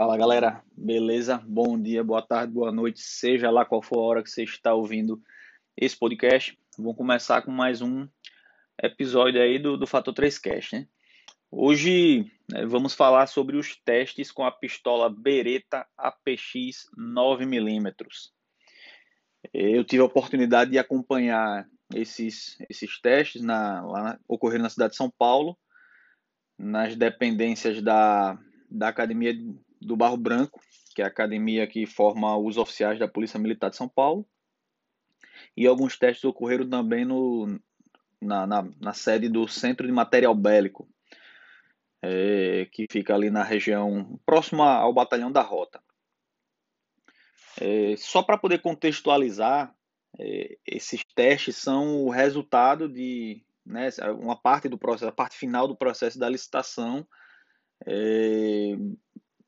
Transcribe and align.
Fala 0.00 0.16
galera, 0.16 0.62
beleza? 0.76 1.42
Bom 1.46 1.80
dia, 1.80 2.04
boa 2.04 2.22
tarde, 2.22 2.52
boa 2.52 2.70
noite, 2.70 3.00
seja 3.00 3.50
lá 3.50 3.64
qual 3.64 3.82
for 3.82 3.98
a 3.98 4.02
hora 4.02 4.22
que 4.22 4.30
você 4.30 4.44
está 4.44 4.72
ouvindo 4.72 5.20
esse 5.76 5.96
podcast. 5.96 6.56
Vamos 6.78 6.96
começar 6.96 7.42
com 7.42 7.50
mais 7.50 7.82
um 7.82 8.08
episódio 8.82 9.42
aí 9.42 9.58
do, 9.58 9.76
do 9.76 9.86
Fator 9.86 10.14
3Cast, 10.14 10.72
né? 10.72 10.86
Hoje 11.50 12.30
né, 12.48 12.64
vamos 12.64 12.94
falar 12.94 13.26
sobre 13.26 13.56
os 13.56 13.76
testes 13.84 14.30
com 14.30 14.44
a 14.44 14.52
pistola 14.52 15.10
Beretta 15.10 15.84
APX 15.98 16.88
9mm. 16.96 17.92
Eu 19.52 19.84
tive 19.84 20.02
a 20.02 20.06
oportunidade 20.06 20.70
de 20.70 20.78
acompanhar 20.78 21.66
esses, 21.94 22.56
esses 22.68 23.00
testes 23.00 23.42
na, 23.42 23.84
lá 23.84 24.02
na, 24.02 24.58
na 24.58 24.68
cidade 24.68 24.92
de 24.92 24.96
São 24.96 25.10
Paulo, 25.10 25.56
nas 26.58 26.94
dependências 26.94 27.82
da, 27.82 28.38
da 28.70 28.88
Academia 28.88 29.34
do 29.80 29.96
Barro 29.96 30.16
Branco, 30.16 30.60
que 30.94 31.00
é 31.00 31.04
a 31.04 31.08
academia 31.08 31.66
que 31.66 31.86
forma 31.86 32.36
os 32.36 32.56
oficiais 32.56 32.98
da 32.98 33.08
Polícia 33.08 33.40
Militar 33.40 33.70
de 33.70 33.76
São 33.76 33.88
Paulo. 33.88 34.26
E 35.56 35.66
alguns 35.66 35.98
testes 35.98 36.24
ocorreram 36.24 36.68
também 36.68 37.04
no, 37.04 37.58
na, 38.20 38.46
na, 38.46 38.68
na 38.78 38.92
sede 38.92 39.28
do 39.28 39.48
Centro 39.48 39.86
de 39.86 39.92
Material 39.92 40.34
Bélico, 40.34 40.88
é, 42.02 42.66
que 42.70 42.86
fica 42.90 43.14
ali 43.14 43.30
na 43.30 43.42
região 43.42 44.20
próxima 44.26 44.70
ao 44.74 44.92
Batalhão 44.92 45.32
da 45.32 45.42
Rota. 45.42 45.82
É, 47.58 47.94
só 47.96 48.22
para 48.22 48.38
poder 48.38 48.60
contextualizar, 48.60 49.74
é, 50.18 50.58
esses 50.66 51.04
testes 51.14 51.56
são 51.56 52.04
o 52.04 52.10
resultado 52.10 52.88
de 52.88 53.42
né, 53.64 53.88
uma 54.18 54.36
parte 54.36 54.68
do 54.68 54.78
processo, 54.78 55.08
a 55.08 55.12
parte 55.12 55.36
final 55.36 55.66
do 55.66 55.76
processo 55.76 56.18
da 56.18 56.28
licitação 56.28 57.06
é, 57.86 58.76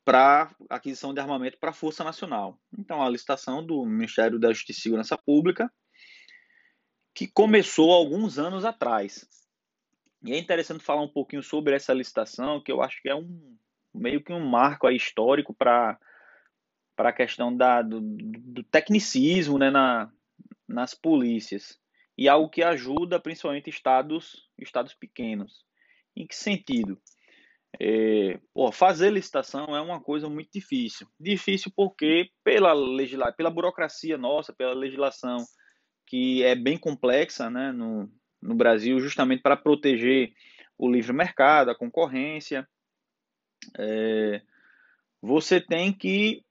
para 0.05 0.53
aquisição 0.69 1.13
de 1.13 1.19
armamento 1.19 1.57
para 1.57 1.69
a 1.69 1.73
Força 1.73 2.03
Nacional. 2.03 2.59
Então, 2.77 3.01
a 3.01 3.09
licitação 3.09 3.65
do 3.65 3.85
Ministério 3.85 4.39
da 4.39 4.51
Justiça 4.51 4.79
e 4.79 4.83
Segurança 4.83 5.17
Pública, 5.17 5.71
que 7.13 7.27
começou 7.27 7.91
alguns 7.91 8.37
anos 8.39 8.65
atrás. 8.65 9.27
E 10.23 10.33
é 10.33 10.37
interessante 10.37 10.83
falar 10.83 11.01
um 11.01 11.11
pouquinho 11.11 11.43
sobre 11.43 11.75
essa 11.75 11.93
licitação, 11.93 12.61
que 12.61 12.71
eu 12.71 12.81
acho 12.81 13.01
que 13.01 13.09
é 13.09 13.15
um 13.15 13.57
meio 13.93 14.23
que 14.23 14.33
um 14.33 14.39
marco 14.39 14.89
histórico 14.89 15.53
para 15.53 15.99
para 16.95 17.09
a 17.09 17.13
questão 17.13 17.55
da, 17.55 17.81
do, 17.81 17.99
do 18.01 18.63
tecnicismo 18.63 19.57
né, 19.57 19.69
na, 19.69 20.11
nas 20.67 20.93
polícias 20.93 21.79
e 22.17 22.29
algo 22.29 22.49
que 22.49 22.61
ajuda 22.61 23.19
principalmente 23.19 23.69
estados 23.69 24.47
estados 24.59 24.93
pequenos. 24.93 25.65
Em 26.15 26.27
que 26.27 26.35
sentido? 26.35 26.99
É, 27.79 28.39
pô, 28.53 28.71
fazer 28.71 29.09
licitação 29.09 29.75
é 29.75 29.81
uma 29.81 29.99
coisa 29.99 30.29
muito 30.29 30.51
difícil. 30.53 31.07
Difícil 31.19 31.71
porque 31.75 32.29
pela 32.43 32.73
legisla... 32.73 33.31
pela 33.31 33.49
burocracia 33.49 34.17
nossa, 34.17 34.53
pela 34.53 34.73
legislação 34.73 35.37
que 36.05 36.43
é 36.43 36.53
bem 36.53 36.77
complexa 36.77 37.49
né, 37.49 37.71
no, 37.71 38.11
no 38.41 38.53
Brasil, 38.53 38.99
justamente 38.99 39.41
para 39.41 39.57
proteger 39.57 40.33
o 40.77 40.91
livre 40.91 41.13
mercado, 41.13 41.71
a 41.71 41.77
concorrência. 41.77 42.67
É, 43.79 44.41
você 45.21 45.61
tem 45.61 45.93
que, 45.93 46.43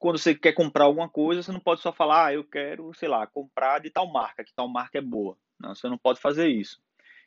quando 0.00 0.18
você 0.18 0.34
quer 0.34 0.54
comprar 0.54 0.84
alguma 0.84 1.08
coisa, 1.08 1.42
você 1.42 1.52
não 1.52 1.60
pode 1.60 1.82
só 1.82 1.92
falar, 1.92 2.26
ah, 2.26 2.34
eu 2.34 2.42
quero, 2.42 2.92
sei 2.94 3.06
lá, 3.06 3.26
comprar 3.26 3.80
de 3.80 3.90
tal 3.90 4.10
marca, 4.10 4.42
que 4.42 4.54
tal 4.54 4.66
marca 4.66 4.96
é 4.96 5.02
boa. 5.02 5.36
Não, 5.60 5.74
você 5.74 5.88
não 5.90 5.98
pode 5.98 6.18
fazer 6.18 6.48
isso. 6.48 6.82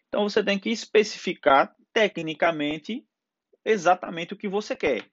Então 0.10 0.28
você 0.28 0.44
tem 0.44 0.58
que 0.58 0.72
especificar 0.72 1.74
tecnicamente 1.94 3.06
exatamente 3.64 4.34
o 4.34 4.38
que 4.38 4.48
você 4.48 4.76
quer. 4.76 5.06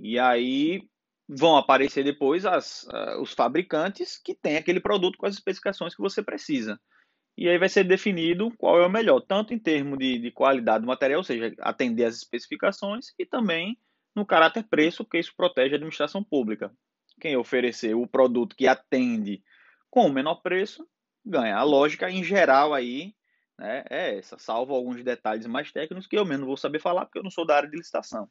E 0.00 0.18
aí 0.18 0.88
vão 1.28 1.56
aparecer 1.56 2.02
depois 2.02 2.46
as, 2.46 2.84
uh, 2.84 3.20
os 3.20 3.34
fabricantes 3.34 4.16
que 4.16 4.34
têm 4.34 4.56
aquele 4.56 4.80
produto 4.80 5.18
com 5.18 5.26
as 5.26 5.34
especificações 5.34 5.94
que 5.94 6.00
você 6.00 6.22
precisa. 6.22 6.80
E 7.36 7.48
aí 7.50 7.58
vai 7.58 7.68
ser 7.68 7.84
definido 7.84 8.50
qual 8.56 8.80
é 8.80 8.86
o 8.86 8.90
melhor, 8.90 9.20
tanto 9.20 9.52
em 9.52 9.58
termos 9.58 9.98
de, 9.98 10.18
de 10.18 10.30
qualidade 10.30 10.82
do 10.82 10.86
material, 10.86 11.18
ou 11.18 11.24
seja, 11.24 11.52
atender 11.58 12.04
às 12.04 12.16
especificações, 12.16 13.12
e 13.18 13.26
também 13.26 13.76
no 14.14 14.24
caráter 14.24 14.64
preço, 14.64 15.04
porque 15.04 15.18
isso 15.18 15.34
protege 15.36 15.74
a 15.74 15.76
administração 15.76 16.22
pública. 16.22 16.72
Quem 17.20 17.36
oferecer 17.36 17.94
o 17.94 18.06
produto 18.06 18.56
que 18.56 18.66
atende 18.66 19.42
com 19.90 20.06
o 20.06 20.12
menor 20.12 20.36
preço, 20.36 20.86
ganha. 21.24 21.56
A 21.56 21.62
lógica 21.62 22.10
em 22.10 22.22
geral 22.22 22.74
aí 22.74 23.14
né, 23.58 23.84
é 23.88 24.18
essa, 24.18 24.38
salvo 24.38 24.74
alguns 24.74 25.02
detalhes 25.02 25.46
mais 25.46 25.70
técnicos 25.72 26.06
que 26.06 26.18
eu 26.18 26.24
mesmo 26.24 26.46
vou 26.46 26.56
saber 26.56 26.80
falar 26.80 27.06
porque 27.06 27.18
eu 27.18 27.22
não 27.22 27.30
sou 27.30 27.46
da 27.46 27.56
área 27.56 27.70
de 27.70 27.76
licitação. 27.76 28.28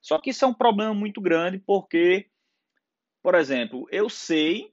Só 0.00 0.18
que 0.18 0.30
isso 0.30 0.44
é 0.44 0.48
um 0.48 0.54
problema 0.54 0.94
muito 0.94 1.20
grande 1.20 1.58
porque, 1.58 2.26
por 3.22 3.34
exemplo, 3.34 3.86
eu 3.90 4.08
sei 4.08 4.72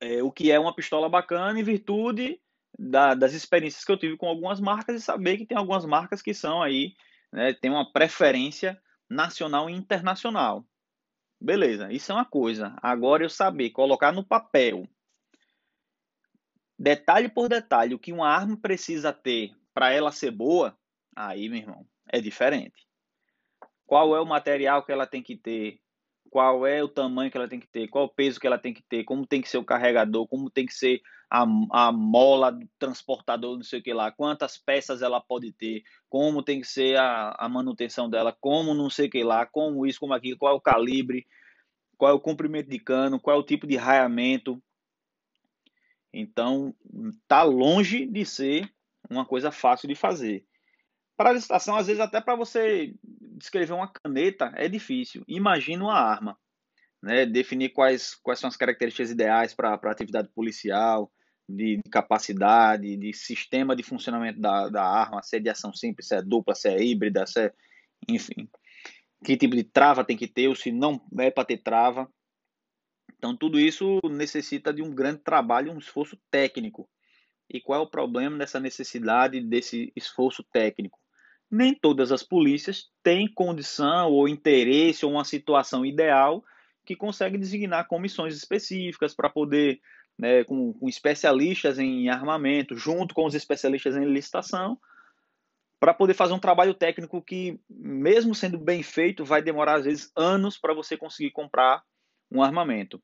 é, 0.00 0.22
o 0.22 0.30
que 0.30 0.50
é 0.50 0.58
uma 0.58 0.74
pistola 0.74 1.08
bacana 1.08 1.58
em 1.58 1.64
virtude 1.64 2.40
da, 2.78 3.14
das 3.14 3.32
experiências 3.32 3.84
que 3.84 3.92
eu 3.92 3.98
tive 3.98 4.16
com 4.16 4.26
algumas 4.26 4.60
marcas 4.60 4.96
e 4.96 5.04
saber 5.04 5.36
que 5.38 5.46
tem 5.46 5.56
algumas 5.56 5.84
marcas 5.84 6.22
que 6.22 6.32
são 6.32 6.62
aí, 6.62 6.94
né, 7.32 7.52
tem 7.52 7.70
uma 7.70 7.92
preferência 7.92 8.80
nacional 9.08 9.68
e 9.70 9.74
internacional. 9.74 10.64
Beleza, 11.40 11.92
isso 11.92 12.12
é 12.12 12.14
uma 12.14 12.24
coisa. 12.24 12.74
Agora 12.82 13.24
eu 13.24 13.30
saber 13.30 13.70
colocar 13.70 14.12
no 14.12 14.24
papel 14.24 14.88
detalhe 16.78 17.28
por 17.28 17.48
detalhe, 17.48 17.94
o 17.94 17.98
que 17.98 18.12
uma 18.12 18.28
arma 18.28 18.56
precisa 18.56 19.12
ter 19.12 19.54
para 19.72 19.90
ela 19.90 20.12
ser 20.12 20.30
boa, 20.30 20.78
aí, 21.14 21.48
meu 21.48 21.58
irmão, 21.58 21.86
é 22.06 22.20
diferente. 22.20 22.86
Qual 23.86 24.14
é 24.16 24.20
o 24.20 24.26
material 24.26 24.84
que 24.84 24.92
ela 24.92 25.06
tem 25.06 25.22
que 25.22 25.36
ter? 25.36 25.80
Qual 26.36 26.66
é 26.66 26.84
o 26.84 26.88
tamanho 26.88 27.30
que 27.30 27.38
ela 27.38 27.48
tem 27.48 27.58
que 27.58 27.66
ter? 27.66 27.88
Qual 27.88 28.04
o 28.04 28.08
peso 28.10 28.38
que 28.38 28.46
ela 28.46 28.58
tem 28.58 28.74
que 28.74 28.82
ter? 28.82 29.04
Como 29.04 29.26
tem 29.26 29.40
que 29.40 29.48
ser 29.48 29.56
o 29.56 29.64
carregador? 29.64 30.28
Como 30.28 30.50
tem 30.50 30.66
que 30.66 30.74
ser 30.74 31.00
a, 31.30 31.46
a 31.70 31.90
mola 31.90 32.52
do 32.52 32.68
transportador, 32.78 33.56
não 33.56 33.62
sei 33.62 33.80
o 33.80 33.82
que 33.82 33.94
lá? 33.94 34.12
Quantas 34.12 34.58
peças 34.58 35.00
ela 35.00 35.18
pode 35.18 35.50
ter? 35.52 35.82
Como 36.10 36.42
tem 36.42 36.60
que 36.60 36.66
ser 36.66 36.98
a, 36.98 37.34
a 37.38 37.48
manutenção 37.48 38.10
dela? 38.10 38.36
Como 38.38 38.74
não 38.74 38.90
sei 38.90 39.06
o 39.06 39.10
que 39.10 39.24
lá? 39.24 39.46
Como 39.46 39.86
isso, 39.86 39.98
como 39.98 40.12
aquilo? 40.12 40.36
Qual 40.36 40.52
é 40.52 40.54
o 40.54 40.60
calibre? 40.60 41.26
Qual 41.96 42.10
é 42.10 42.14
o 42.14 42.20
comprimento 42.20 42.68
de 42.68 42.80
cano? 42.80 43.18
Qual 43.18 43.34
é 43.34 43.40
o 43.40 43.42
tipo 43.42 43.66
de 43.66 43.76
raiamento? 43.76 44.62
Então, 46.12 46.74
está 47.18 47.44
longe 47.44 48.04
de 48.04 48.26
ser 48.26 48.70
uma 49.08 49.24
coisa 49.24 49.50
fácil 49.50 49.88
de 49.88 49.94
fazer. 49.94 50.44
Para 51.16 51.30
a 51.30 51.32
licitação, 51.32 51.76
às 51.76 51.86
vezes, 51.86 52.00
até 52.00 52.20
para 52.20 52.36
você 52.36 52.94
descrever 53.02 53.72
uma 53.72 53.88
caneta 53.88 54.52
é 54.54 54.68
difícil. 54.68 55.24
Imagina 55.26 55.84
uma 55.84 55.98
arma. 55.98 56.38
Né? 57.02 57.24
Definir 57.24 57.70
quais, 57.70 58.14
quais 58.14 58.38
são 58.38 58.48
as 58.48 58.56
características 58.56 59.10
ideais 59.10 59.54
para 59.54 59.70
a 59.70 59.90
atividade 59.90 60.28
policial, 60.34 61.10
de, 61.48 61.76
de, 61.76 61.90
capacidade, 61.90 62.96
de 62.96 63.12
sistema 63.12 63.76
de 63.76 63.82
funcionamento 63.82 64.40
da, 64.40 64.68
da 64.68 64.84
arma, 64.84 65.22
se 65.22 65.36
é 65.36 65.40
de 65.40 65.48
ação 65.48 65.72
simples, 65.72 66.08
se 66.08 66.16
é 66.16 66.22
dupla, 66.22 66.54
se 66.54 66.68
é 66.68 66.82
híbrida, 66.82 67.26
se 67.26 67.40
é, 67.40 67.52
enfim. 68.08 68.48
Que 69.24 69.36
tipo 69.36 69.56
de 69.56 69.64
trava 69.64 70.04
tem 70.04 70.16
que 70.16 70.26
ter, 70.26 70.48
ou 70.48 70.54
se 70.54 70.70
não 70.70 71.00
é 71.18 71.30
para 71.30 71.44
ter 71.44 71.58
trava. 71.58 72.10
Então, 73.16 73.34
tudo 73.34 73.58
isso 73.58 74.00
necessita 74.04 74.74
de 74.74 74.82
um 74.82 74.94
grande 74.94 75.20
trabalho, 75.20 75.72
um 75.72 75.78
esforço 75.78 76.18
técnico. 76.30 76.88
E 77.48 77.60
qual 77.60 77.80
é 77.80 77.82
o 77.82 77.90
problema 77.90 78.36
dessa 78.36 78.60
necessidade 78.60 79.40
desse 79.40 79.92
esforço 79.96 80.44
técnico? 80.52 80.98
Nem 81.50 81.74
todas 81.74 82.10
as 82.10 82.22
polícias 82.22 82.90
têm 83.02 83.32
condição 83.32 84.10
ou 84.10 84.28
interesse 84.28 85.04
ou 85.04 85.12
uma 85.12 85.24
situação 85.24 85.86
ideal 85.86 86.44
que 86.84 86.96
consegue 86.96 87.36
designar 87.38 87.88
comissões 87.88 88.36
específicas 88.36 89.14
para 89.14 89.28
poder, 89.28 89.80
né, 90.18 90.44
com, 90.44 90.72
com 90.72 90.88
especialistas 90.88 91.78
em 91.78 92.08
armamento, 92.08 92.76
junto 92.76 93.14
com 93.14 93.26
os 93.26 93.34
especialistas 93.34 93.96
em 93.96 94.04
licitação, 94.04 94.78
para 95.78 95.92
poder 95.92 96.14
fazer 96.14 96.32
um 96.32 96.38
trabalho 96.38 96.74
técnico 96.74 97.20
que, 97.20 97.60
mesmo 97.68 98.34
sendo 98.34 98.58
bem 98.58 98.82
feito, 98.82 99.24
vai 99.24 99.42
demorar 99.42 99.74
às 99.74 99.84
vezes 99.84 100.10
anos 100.16 100.56
para 100.56 100.72
você 100.72 100.96
conseguir 100.96 101.32
comprar 101.32 101.82
um 102.30 102.42
armamento. 102.42 103.02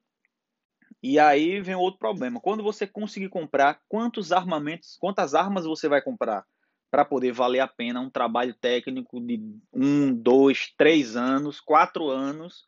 E 1.03 1.19
aí 1.19 1.61
vem 1.61 1.75
outro 1.75 1.99
problema. 1.99 2.41
Quando 2.41 2.62
você 2.62 2.87
conseguir 2.87 3.29
comprar, 3.29 3.81
quantos 3.89 4.33
armamentos, 4.33 4.97
quantas 5.00 5.35
armas 5.35 5.65
você 5.65 5.89
vai 5.89 6.00
comprar 6.00 6.44
para 6.93 7.06
poder 7.06 7.33
valer 7.33 7.61
a 7.61 7.67
pena 7.67 8.03
um 8.03 8.11
trabalho 8.11 8.53
técnico 8.53 9.19
de 9.19 9.41
um, 9.73 10.15
dois, 10.15 10.75
três 10.77 11.17
anos, 11.17 11.59
quatro 11.59 12.11
anos 12.11 12.67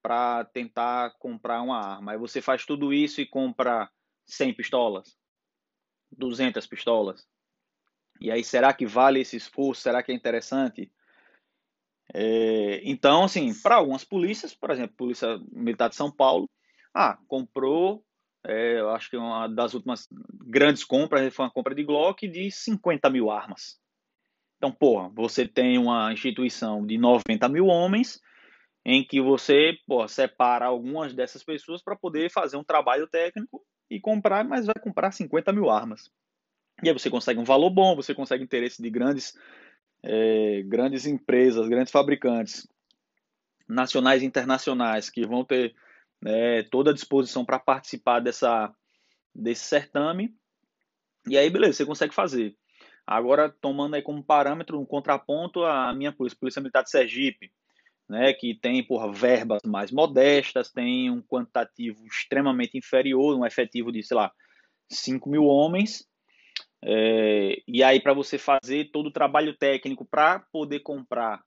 para 0.00 0.46
tentar 0.46 1.10
comprar 1.18 1.60
uma 1.60 1.78
arma? 1.78 2.12
Aí 2.12 2.18
você 2.18 2.40
faz 2.40 2.64
tudo 2.64 2.94
isso 2.94 3.20
e 3.20 3.26
compra 3.26 3.90
100 4.24 4.54
pistolas, 4.54 5.18
200 6.10 6.66
pistolas. 6.66 7.28
E 8.18 8.30
aí, 8.30 8.42
será 8.42 8.72
que 8.72 8.86
vale 8.86 9.20
esse 9.20 9.36
esforço? 9.36 9.82
Será 9.82 10.02
que 10.02 10.12
é 10.12 10.14
interessante? 10.14 10.90
É, 12.14 12.80
então, 12.84 13.24
assim, 13.24 13.52
para 13.60 13.74
algumas 13.74 14.02
polícias, 14.02 14.54
por 14.54 14.70
exemplo, 14.70 14.96
Polícia 14.96 15.38
Militar 15.52 15.90
de 15.90 15.94
São 15.94 16.10
Paulo, 16.10 16.48
Ah, 16.94 17.18
comprou, 17.28 18.02
é, 18.44 18.80
eu 18.80 18.90
acho 18.90 19.10
que 19.10 19.16
uma 19.16 19.46
das 19.48 19.74
últimas 19.74 20.08
grandes 20.46 20.84
compras 20.84 21.34
foi 21.34 21.44
uma 21.44 21.50
compra 21.50 21.74
de 21.74 21.84
Glock 21.84 22.26
de 22.28 22.50
50 22.50 23.10
mil 23.10 23.30
armas. 23.30 23.78
Então, 24.56 24.72
porra, 24.72 25.08
você 25.10 25.46
tem 25.46 25.78
uma 25.78 26.12
instituição 26.12 26.84
de 26.84 26.98
90 26.98 27.48
mil 27.48 27.66
homens 27.66 28.20
em 28.84 29.04
que 29.04 29.20
você 29.20 29.76
porra, 29.86 30.08
separa 30.08 30.66
algumas 30.66 31.14
dessas 31.14 31.44
pessoas 31.44 31.82
para 31.82 31.96
poder 31.96 32.30
fazer 32.30 32.56
um 32.56 32.64
trabalho 32.64 33.06
técnico 33.06 33.64
e 33.90 34.00
comprar, 34.00 34.44
mas 34.44 34.66
vai 34.66 34.74
comprar 34.80 35.12
50 35.12 35.52
mil 35.52 35.70
armas. 35.70 36.10
E 36.82 36.88
aí 36.88 36.92
você 36.92 37.10
consegue 37.10 37.40
um 37.40 37.44
valor 37.44 37.70
bom, 37.70 37.96
você 37.96 38.14
consegue 38.14 38.44
interesse 38.44 38.80
de 38.80 38.88
grandes, 38.88 39.36
é, 40.02 40.62
grandes 40.64 41.06
empresas, 41.06 41.68
grandes 41.68 41.92
fabricantes, 41.92 42.68
nacionais 43.68 44.22
e 44.22 44.26
internacionais, 44.26 45.10
que 45.10 45.26
vão 45.26 45.44
ter 45.44 45.74
né, 46.20 46.62
toda 46.64 46.90
a 46.90 46.94
disposição 46.94 47.44
para 47.44 47.58
participar 47.58 48.20
dessa, 48.20 48.72
desse 49.34 49.64
certame. 49.64 50.34
E 51.28 51.36
aí, 51.36 51.50
beleza, 51.50 51.78
você 51.78 51.86
consegue 51.86 52.14
fazer. 52.14 52.56
Agora, 53.06 53.48
tomando 53.48 53.94
aí 53.94 54.02
como 54.02 54.22
parâmetro, 54.22 54.78
um 54.78 54.84
contraponto, 54.84 55.64
a 55.64 55.94
minha 55.94 56.12
polícia, 56.12 56.38
Polícia 56.38 56.60
Militar 56.60 56.82
de 56.82 56.90
Sergipe, 56.90 57.50
né, 58.08 58.32
que 58.32 58.54
tem 58.54 58.82
por 58.82 59.10
verbas 59.12 59.62
mais 59.64 59.90
modestas, 59.90 60.70
tem 60.70 61.10
um 61.10 61.22
quantitativo 61.22 62.06
extremamente 62.06 62.76
inferior, 62.76 63.36
um 63.36 63.44
efetivo 63.46 63.92
de, 63.92 64.02
sei 64.02 64.16
lá, 64.16 64.32
5 64.90 65.28
mil 65.28 65.44
homens. 65.44 66.06
É, 66.82 67.60
e 67.66 67.82
aí, 67.82 68.00
para 68.00 68.14
você 68.14 68.38
fazer 68.38 68.90
todo 68.90 69.06
o 69.06 69.12
trabalho 69.12 69.56
técnico 69.56 70.04
para 70.04 70.40
poder 70.52 70.80
comprar 70.80 71.42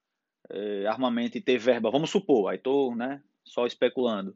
é, 0.49 0.85
armamento 0.87 1.37
e 1.37 1.41
ter 1.41 1.57
verba, 1.57 1.91
vamos 1.91 2.09
supor, 2.09 2.49
aí 2.49 2.57
estou 2.57 2.95
né, 2.95 3.21
só 3.45 3.65
especulando, 3.65 4.35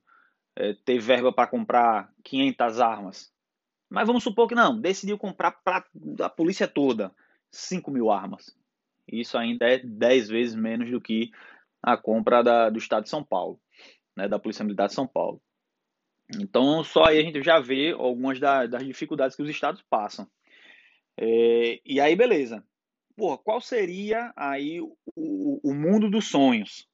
é, 0.55 0.73
ter 0.73 0.99
verba 0.99 1.31
para 1.31 1.47
comprar 1.47 2.11
500 2.23 2.79
armas. 2.79 3.33
Mas 3.89 4.07
vamos 4.07 4.23
supor 4.23 4.47
que 4.47 4.55
não, 4.55 4.79
decidiu 4.79 5.17
comprar 5.17 5.51
para 5.51 5.85
a 6.21 6.29
polícia 6.29 6.67
toda 6.67 7.13
5 7.51 7.91
mil 7.91 8.11
armas. 8.11 8.55
Isso 9.07 9.37
ainda 9.37 9.67
é 9.67 9.77
10 9.77 10.29
vezes 10.29 10.55
menos 10.55 10.89
do 10.89 10.99
que 10.99 11.31
a 11.81 11.95
compra 11.95 12.43
da, 12.43 12.69
do 12.69 12.79
Estado 12.79 13.03
de 13.03 13.09
São 13.09 13.23
Paulo, 13.23 13.59
né, 14.15 14.27
da 14.27 14.39
Polícia 14.39 14.65
Militar 14.65 14.87
de 14.87 14.93
São 14.93 15.07
Paulo. 15.07 15.41
Então, 16.39 16.83
só 16.83 17.05
aí 17.05 17.19
a 17.19 17.21
gente 17.21 17.43
já 17.43 17.59
vê 17.59 17.91
algumas 17.91 18.39
da, 18.39 18.65
das 18.65 18.83
dificuldades 18.83 19.35
que 19.35 19.43
os 19.43 19.49
estados 19.49 19.83
passam. 19.87 20.27
É, 21.17 21.79
e 21.85 21.99
aí, 21.99 22.15
beleza. 22.15 22.65
Porra, 23.15 23.37
qual 23.37 23.61
seria 23.61 24.33
aí 24.35 24.81
o, 24.81 24.97
o 25.63 25.73
mundo 25.73 26.09
dos 26.09 26.27
sonhos, 26.27 26.89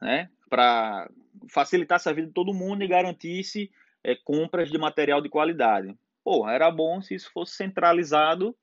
né? 0.00 0.30
Para 0.54 1.10
facilitasse 1.50 2.08
a 2.08 2.12
vida 2.12 2.28
de 2.28 2.32
todo 2.32 2.54
mundo 2.54 2.84
e 2.84 2.86
garantisse 2.86 3.72
é, 4.04 4.14
compras 4.14 4.70
de 4.70 4.78
material 4.78 5.20
de 5.20 5.28
qualidade. 5.28 5.92
Porra, 6.22 6.52
era 6.52 6.70
bom 6.70 7.02
se 7.02 7.12
isso 7.12 7.28
fosse 7.32 7.56
centralizado 7.56 8.56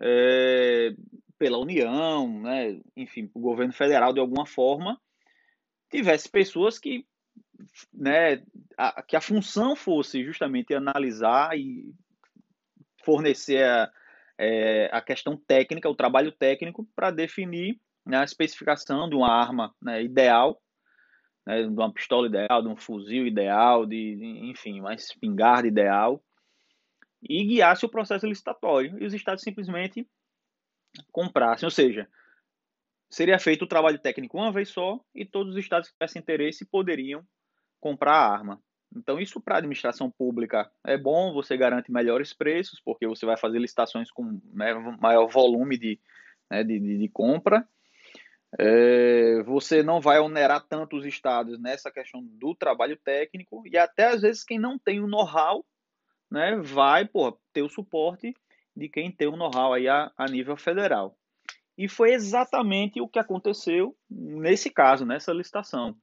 é, 0.00 0.94
pela 1.38 1.58
União, 1.58 2.40
né, 2.40 2.80
enfim, 2.96 3.30
o 3.34 3.40
governo 3.40 3.74
federal 3.74 4.10
de 4.14 4.20
alguma 4.20 4.46
forma, 4.46 4.98
tivesse 5.90 6.30
pessoas 6.30 6.78
que, 6.78 7.06
né, 7.92 8.42
a, 8.78 9.02
que 9.02 9.14
a 9.14 9.20
função 9.20 9.76
fosse 9.76 10.24
justamente 10.24 10.72
analisar 10.72 11.58
e 11.58 11.94
fornecer 13.04 13.64
a, 13.64 13.92
é, 14.38 14.88
a 14.90 15.02
questão 15.02 15.36
técnica, 15.36 15.90
o 15.90 15.94
trabalho 15.94 16.32
técnico 16.32 16.88
para 16.96 17.10
definir 17.10 17.78
né, 18.06 18.16
a 18.16 18.24
especificação 18.24 19.10
de 19.10 19.14
uma 19.14 19.30
arma 19.30 19.74
né, 19.82 20.02
ideal 20.02 20.58
né, 21.48 21.62
de 21.62 21.68
uma 21.68 21.90
pistola 21.90 22.26
ideal, 22.26 22.60
de 22.60 22.68
um 22.68 22.76
fuzil 22.76 23.26
ideal, 23.26 23.86
de, 23.86 24.18
enfim, 24.50 24.80
uma 24.80 24.92
espingarda 24.92 25.66
ideal, 25.66 26.22
e 27.22 27.42
guiasse 27.42 27.86
o 27.86 27.88
processo 27.88 28.26
licitatório. 28.26 29.02
E 29.02 29.06
os 29.06 29.14
estados 29.14 29.42
simplesmente 29.42 30.06
comprassem, 31.10 31.66
ou 31.66 31.70
seja, 31.70 32.06
seria 33.08 33.38
feito 33.38 33.62
o 33.62 33.66
trabalho 33.66 33.98
técnico 33.98 34.36
uma 34.36 34.52
vez 34.52 34.68
só 34.68 35.00
e 35.14 35.24
todos 35.24 35.54
os 35.54 35.58
estados 35.58 35.88
que 35.88 35.94
tivessem 35.94 36.20
interesse 36.20 36.66
poderiam 36.66 37.26
comprar 37.80 38.12
a 38.12 38.30
arma. 38.30 38.62
Então, 38.94 39.18
isso 39.18 39.40
para 39.40 39.54
a 39.54 39.58
administração 39.58 40.10
pública 40.10 40.70
é 40.84 40.98
bom, 40.98 41.32
você 41.32 41.56
garante 41.56 41.90
melhores 41.90 42.34
preços, 42.34 42.78
porque 42.78 43.06
você 43.06 43.24
vai 43.24 43.38
fazer 43.38 43.58
licitações 43.58 44.10
com 44.10 44.38
maior 45.00 45.28
volume 45.28 45.78
de, 45.78 45.98
né, 46.50 46.62
de, 46.62 46.78
de, 46.78 46.98
de 46.98 47.08
compra 47.08 47.66
é, 48.56 49.42
você 49.42 49.82
não 49.82 50.00
vai 50.00 50.18
onerar 50.20 50.64
tanto 50.66 50.96
os 50.96 51.04
estados 51.04 51.58
nessa 51.60 51.90
questão 51.90 52.22
do 52.22 52.54
trabalho 52.54 52.96
técnico 52.96 53.62
e 53.66 53.76
até 53.76 54.06
às 54.06 54.22
vezes 54.22 54.44
quem 54.44 54.58
não 54.58 54.78
tem 54.78 55.00
o 55.00 55.06
know-how 55.06 55.64
né, 56.30 56.56
vai 56.56 57.06
pô, 57.06 57.38
ter 57.52 57.62
o 57.62 57.68
suporte 57.68 58.34
de 58.74 58.88
quem 58.88 59.10
tem 59.10 59.28
o 59.28 59.36
know-how 59.36 59.74
aí 59.74 59.88
a, 59.88 60.10
a, 60.16 60.26
nível 60.26 60.56
federal. 60.56 61.18
E 61.76 61.88
foi 61.88 62.12
exatamente 62.12 63.00
o 63.00 63.08
que 63.08 63.18
aconteceu 63.18 63.96
nesse 64.08 64.70
caso, 64.70 65.04
nessa 65.04 65.32
licitação, 65.32 65.96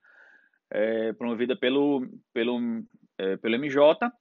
é, 0.69 1.13
promovida 1.13 1.55
pelo, 1.55 2.07
pelo, 2.33 2.83
é, 3.17 3.37
pelo 3.37 3.55
MJ 3.57 4.11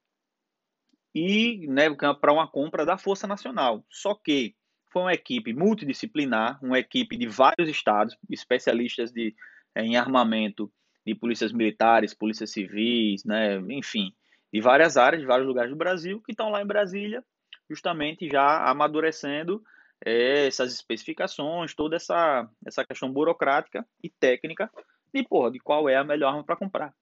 e 1.13 1.67
né, 1.67 1.93
para 2.19 2.33
uma 2.33 2.47
compra 2.47 2.85
da 2.85 2.97
Força 2.97 3.27
Nacional. 3.27 3.85
Só 3.89 4.15
que 4.15 4.55
foi 4.95 5.01
uma 5.01 5.13
equipe 5.13 5.53
multidisciplinar, 5.53 6.57
uma 6.63 6.79
equipe 6.79 7.17
de 7.17 7.27
vários 7.27 7.67
estados, 7.67 8.17
especialistas 8.29 9.11
de, 9.11 9.35
eh, 9.75 9.83
em 9.83 9.97
armamento, 9.97 10.71
de 11.05 11.13
polícias 11.13 11.51
militares, 11.51 12.13
polícias 12.13 12.51
civis, 12.51 13.25
né, 13.25 13.57
enfim, 13.69 14.15
de 14.53 14.61
várias 14.61 14.95
áreas, 14.95 15.21
de 15.21 15.27
vários 15.27 15.45
lugares 15.45 15.69
do 15.69 15.75
Brasil, 15.75 16.21
que 16.21 16.31
estão 16.31 16.49
lá 16.49 16.61
em 16.61 16.65
Brasília, 16.65 17.21
justamente 17.69 18.29
já 18.29 18.69
amadurecendo 18.69 19.61
é, 19.99 20.47
essas 20.47 20.73
especificações, 20.73 21.75
toda 21.75 21.97
essa, 21.97 22.49
essa 22.65 22.85
questão 22.85 23.11
burocrática 23.11 23.85
e 24.01 24.09
técnica 24.09 24.71
de, 25.13 25.23
porra, 25.23 25.51
de 25.51 25.59
qual 25.59 25.89
é 25.89 25.97
a 25.97 26.05
melhor 26.05 26.29
arma 26.29 26.43
para 26.45 26.55
comprar. 26.55 26.95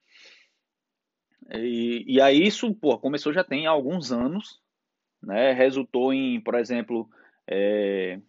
E, 1.54 2.04
e 2.08 2.20
aí 2.20 2.42
isso 2.42 2.74
porra, 2.74 2.98
começou 2.98 3.32
já 3.32 3.44
tem 3.44 3.68
alguns 3.68 4.12
anos, 4.12 4.60
né, 5.22 5.52
resultou 5.52 6.12
em, 6.12 6.42
por 6.42 6.56
exemplo, 6.56 7.08
é, 7.50 8.20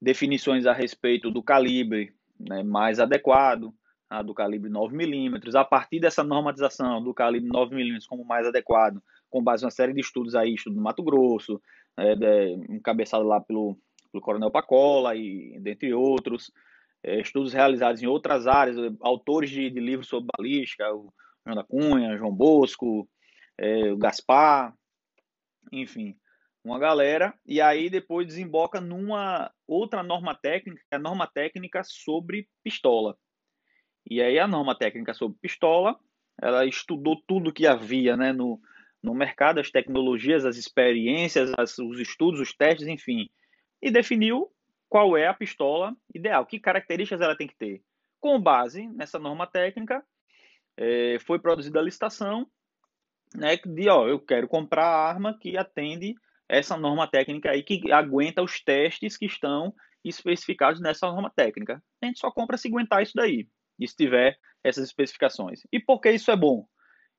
definições 0.00 0.66
a 0.66 0.72
respeito 0.72 1.30
do 1.30 1.42
calibre 1.42 2.12
né, 2.38 2.62
mais 2.62 2.98
adequado, 2.98 3.74
a 4.08 4.22
do 4.22 4.34
calibre 4.34 4.70
9mm, 4.70 5.54
a 5.54 5.64
partir 5.64 6.00
dessa 6.00 6.24
normatização 6.24 7.02
do 7.02 7.14
calibre 7.14 7.48
9mm 7.48 8.06
como 8.08 8.24
mais 8.24 8.46
adequado, 8.46 9.00
com 9.28 9.42
base 9.42 9.62
em 9.62 9.66
uma 9.66 9.70
série 9.70 9.92
de 9.92 10.00
estudos 10.00 10.34
aí, 10.34 10.54
estudo 10.54 10.74
do 10.74 10.82
Mato 10.82 11.02
Grosso, 11.02 11.62
é, 11.96 12.16
de, 12.16 12.54
encabeçado 12.74 13.24
lá 13.24 13.40
pelo, 13.40 13.78
pelo 14.10 14.22
Coronel 14.22 14.50
Pacola 14.50 15.14
e 15.14 15.58
dentre 15.60 15.94
outros, 15.94 16.50
é, 17.02 17.20
estudos 17.20 17.52
realizados 17.52 18.02
em 18.02 18.06
outras 18.06 18.46
áreas, 18.46 18.76
autores 19.00 19.50
de, 19.50 19.70
de 19.70 19.80
livros 19.80 20.08
sobre 20.08 20.28
balística, 20.36 20.92
o 20.92 21.12
João 21.46 21.56
da 21.56 21.64
Cunha, 21.64 22.18
João 22.18 22.34
Bosco, 22.34 23.08
é, 23.56 23.92
o 23.92 23.96
Gaspar, 23.96 24.74
enfim, 25.72 26.16
uma 26.70 26.78
galera, 26.78 27.34
e 27.44 27.60
aí 27.60 27.90
depois 27.90 28.26
desemboca 28.26 28.80
numa 28.80 29.50
outra 29.66 30.02
norma 30.02 30.34
técnica, 30.34 30.80
é 30.90 30.96
a 30.96 31.00
norma 31.00 31.26
técnica 31.26 31.82
sobre 31.84 32.48
pistola. 32.62 33.16
E 34.08 34.22
aí 34.22 34.38
a 34.38 34.46
norma 34.46 34.76
técnica 34.76 35.12
sobre 35.12 35.36
pistola, 35.40 35.98
ela 36.40 36.64
estudou 36.64 37.20
tudo 37.26 37.52
que 37.52 37.66
havia 37.66 38.16
né, 38.16 38.32
no, 38.32 38.60
no 39.02 39.14
mercado, 39.14 39.58
as 39.58 39.70
tecnologias, 39.70 40.44
as 40.44 40.56
experiências, 40.56 41.52
as, 41.58 41.76
os 41.78 41.98
estudos, 41.98 42.40
os 42.40 42.54
testes, 42.54 42.86
enfim, 42.86 43.28
e 43.82 43.90
definiu 43.90 44.48
qual 44.88 45.16
é 45.16 45.26
a 45.26 45.34
pistola 45.34 45.94
ideal, 46.14 46.46
que 46.46 46.60
características 46.60 47.20
ela 47.20 47.36
tem 47.36 47.48
que 47.48 47.56
ter. 47.56 47.82
Com 48.20 48.40
base 48.40 48.86
nessa 48.88 49.18
norma 49.18 49.46
técnica, 49.46 50.04
é, 50.76 51.18
foi 51.20 51.40
produzida 51.40 51.80
a 51.80 51.82
licitação 51.82 52.46
né, 53.34 53.56
de, 53.56 53.88
ó, 53.88 54.06
eu 54.08 54.20
quero 54.20 54.46
comprar 54.46 54.84
a 54.84 55.08
arma 55.08 55.36
que 55.38 55.56
atende 55.56 56.14
essa 56.50 56.76
norma 56.76 57.06
técnica 57.06 57.50
aí 57.50 57.62
que 57.62 57.92
aguenta 57.92 58.42
os 58.42 58.60
testes 58.60 59.16
que 59.16 59.26
estão 59.26 59.72
especificados 60.04 60.80
nessa 60.80 61.06
norma 61.06 61.30
técnica. 61.30 61.82
A 62.02 62.06
gente 62.06 62.18
só 62.18 62.30
compra 62.30 62.56
se 62.56 62.68
aguentar 62.68 63.02
isso 63.02 63.12
daí, 63.14 63.48
e 63.78 63.86
se 63.86 63.94
tiver 63.94 64.36
essas 64.62 64.84
especificações. 64.84 65.60
E 65.72 65.78
por 65.78 66.00
que 66.00 66.10
isso 66.10 66.30
é 66.30 66.36
bom? 66.36 66.66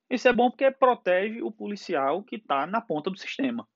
Isso 0.09 0.27
é 0.27 0.33
bom 0.33 0.49
porque 0.49 0.69
protege 0.69 1.41
o 1.41 1.51
policial 1.51 2.23
que 2.23 2.35
está 2.35 2.67
na 2.67 2.81
ponta 2.81 3.09
do 3.09 3.17
sistema. 3.17 3.67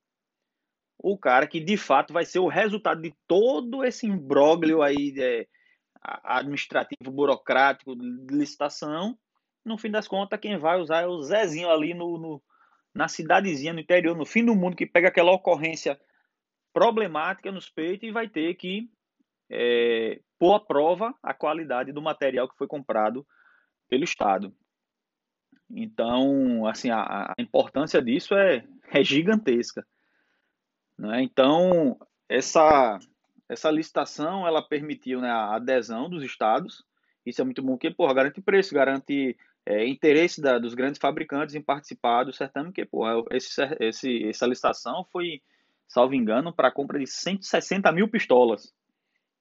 O 0.98 1.16
cara 1.16 1.46
que 1.46 1.60
de 1.60 1.76
fato 1.76 2.12
vai 2.12 2.24
ser 2.24 2.38
o 2.38 2.48
resultado 2.48 3.00
de 3.00 3.14
todo 3.26 3.82
esse 3.82 4.06
imbróglio 4.06 4.82
aí 4.82 5.14
é, 5.18 5.46
administrativo, 6.22 7.10
burocrático, 7.10 7.96
de 7.96 8.34
licitação. 8.34 9.18
No 9.64 9.78
fim 9.78 9.90
das 9.90 10.06
contas, 10.06 10.38
quem 10.38 10.58
vai 10.58 10.78
usar 10.78 11.02
é 11.02 11.06
o 11.06 11.22
Zezinho 11.22 11.70
ali 11.70 11.94
no, 11.94 12.18
no 12.18 12.42
na 12.96 13.08
cidadezinha, 13.08 13.74
no 13.74 13.80
interior, 13.80 14.16
no 14.16 14.24
fim 14.24 14.42
do 14.42 14.54
mundo, 14.54 14.74
que 14.74 14.86
pega 14.86 15.08
aquela 15.08 15.30
ocorrência 15.30 16.00
problemática 16.72 17.52
nos 17.52 17.68
peitos 17.68 18.08
e 18.08 18.12
vai 18.12 18.26
ter 18.26 18.54
que 18.54 18.90
é, 19.50 20.20
pôr 20.38 20.54
à 20.54 20.60
prova 20.60 21.14
a 21.22 21.34
qualidade 21.34 21.92
do 21.92 22.00
material 22.00 22.48
que 22.48 22.56
foi 22.56 22.66
comprado 22.66 23.26
pelo 23.88 24.02
Estado. 24.02 24.54
Então, 25.70 26.66
assim, 26.66 26.90
a, 26.90 27.32
a 27.32 27.34
importância 27.38 28.00
disso 28.00 28.34
é, 28.34 28.64
é 28.90 29.04
gigantesca. 29.04 29.86
Né? 30.98 31.22
Então, 31.22 31.98
essa, 32.26 32.98
essa 33.46 33.70
licitação, 33.70 34.46
ela 34.46 34.66
permitiu 34.66 35.20
né, 35.20 35.28
a 35.28 35.56
adesão 35.56 36.08
dos 36.08 36.24
estados, 36.24 36.82
isso 37.26 37.42
é 37.42 37.44
muito 37.44 37.62
bom, 37.62 37.72
porque, 37.72 37.90
porra, 37.90 38.14
garante 38.14 38.40
preço, 38.40 38.74
garante 38.74 39.36
é, 39.66 39.86
interesse 39.86 40.40
da, 40.40 40.58
dos 40.58 40.74
grandes 40.74 41.00
fabricantes 41.00 41.56
em 41.56 41.60
participar 41.60 42.22
do 42.22 42.32
certame, 42.32 42.68
porque, 42.68 42.84
porra, 42.84 43.22
esse, 43.32 43.60
esse, 43.80 44.28
essa 44.28 44.46
licitação 44.46 45.04
foi, 45.10 45.42
salvo 45.88 46.14
engano, 46.14 46.52
para 46.52 46.68
a 46.68 46.72
compra 46.72 46.98
de 46.98 47.06
160 47.06 47.90
mil 47.90 48.08
pistolas. 48.08 48.72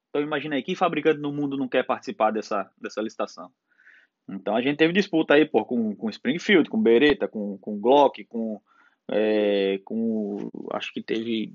Então, 0.09 0.21
imagina 0.21 0.55
aí, 0.55 0.63
que 0.63 0.75
fabricante 0.75 1.19
no 1.19 1.31
mundo 1.31 1.55
não 1.55 1.67
quer 1.67 1.85
participar 1.85 2.31
dessa, 2.31 2.69
dessa 2.81 3.01
licitação? 3.01 3.51
Então, 4.27 4.55
a 4.55 4.61
gente 4.61 4.77
teve 4.77 4.91
disputa 4.91 5.35
aí, 5.35 5.45
pô, 5.45 5.63
com, 5.63 5.95
com 5.95 6.09
Springfield, 6.09 6.69
com 6.69 6.81
Beretta, 6.81 7.27
com, 7.27 7.57
com 7.59 7.79
Glock, 7.79 8.23
com, 8.25 8.59
é, 9.11 9.79
com, 9.85 10.49
acho 10.71 10.91
que 10.91 11.03
teve 11.03 11.53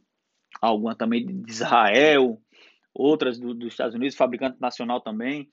alguma 0.61 0.95
também 0.95 1.27
de 1.27 1.51
Israel, 1.51 2.41
outras 2.95 3.39
do, 3.39 3.53
dos 3.53 3.73
Estados 3.73 3.97
Unidos, 3.97 4.17
fabricante 4.17 4.61
nacional 4.61 5.01
também. 5.01 5.51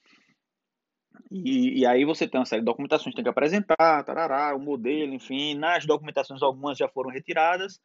E, 1.32 1.80
e, 1.80 1.86
aí 1.86 2.06
você 2.06 2.28
tem 2.28 2.40
uma 2.40 2.46
série 2.46 2.62
de 2.62 2.66
documentações 2.66 3.12
que 3.12 3.16
tem 3.16 3.24
que 3.24 3.30
apresentar, 3.30 4.04
tarará, 4.04 4.56
o 4.56 4.60
modelo, 4.60 5.14
enfim. 5.14 5.56
Nas 5.56 5.86
documentações, 5.86 6.42
algumas 6.42 6.78
já 6.78 6.88
foram 6.88 7.10
retiradas. 7.10 7.80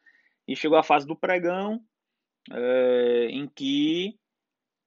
E 0.47 0.55
chegou 0.55 0.77
a 0.77 0.83
fase 0.83 1.07
do 1.07 1.15
pregão, 1.15 1.81
é, 2.51 3.27
em 3.29 3.47
que, 3.47 4.17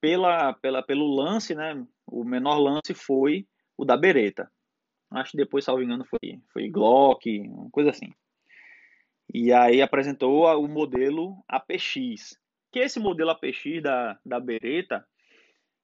pela, 0.01 0.53
pela, 0.55 0.83
pelo 0.83 1.15
lance, 1.15 1.55
né, 1.55 1.87
o 2.07 2.25
menor 2.25 2.59
lance 2.59 2.95
foi 2.95 3.47
o 3.77 3.85
da 3.85 3.97
Beretta. 3.97 4.51
Acho 5.11 5.33
que 5.33 5.37
depois, 5.37 5.65
salvo 5.65 5.83
engano, 5.83 6.05
foi, 6.05 6.41
foi 6.53 6.69
Glock, 6.69 7.41
uma 7.41 7.71
coisa 7.71 7.91
assim. 7.91 8.13
E 9.33 9.53
aí 9.53 9.83
apresentou 9.83 10.45
o 10.45 10.69
modelo 10.69 11.43
APX. 11.49 12.39
Que 12.73 12.81
esse 12.81 12.99
modelo 12.99 13.31
APX 13.31 13.83
da, 13.83 14.19
da 14.25 14.41
Beretta, 14.41 15.07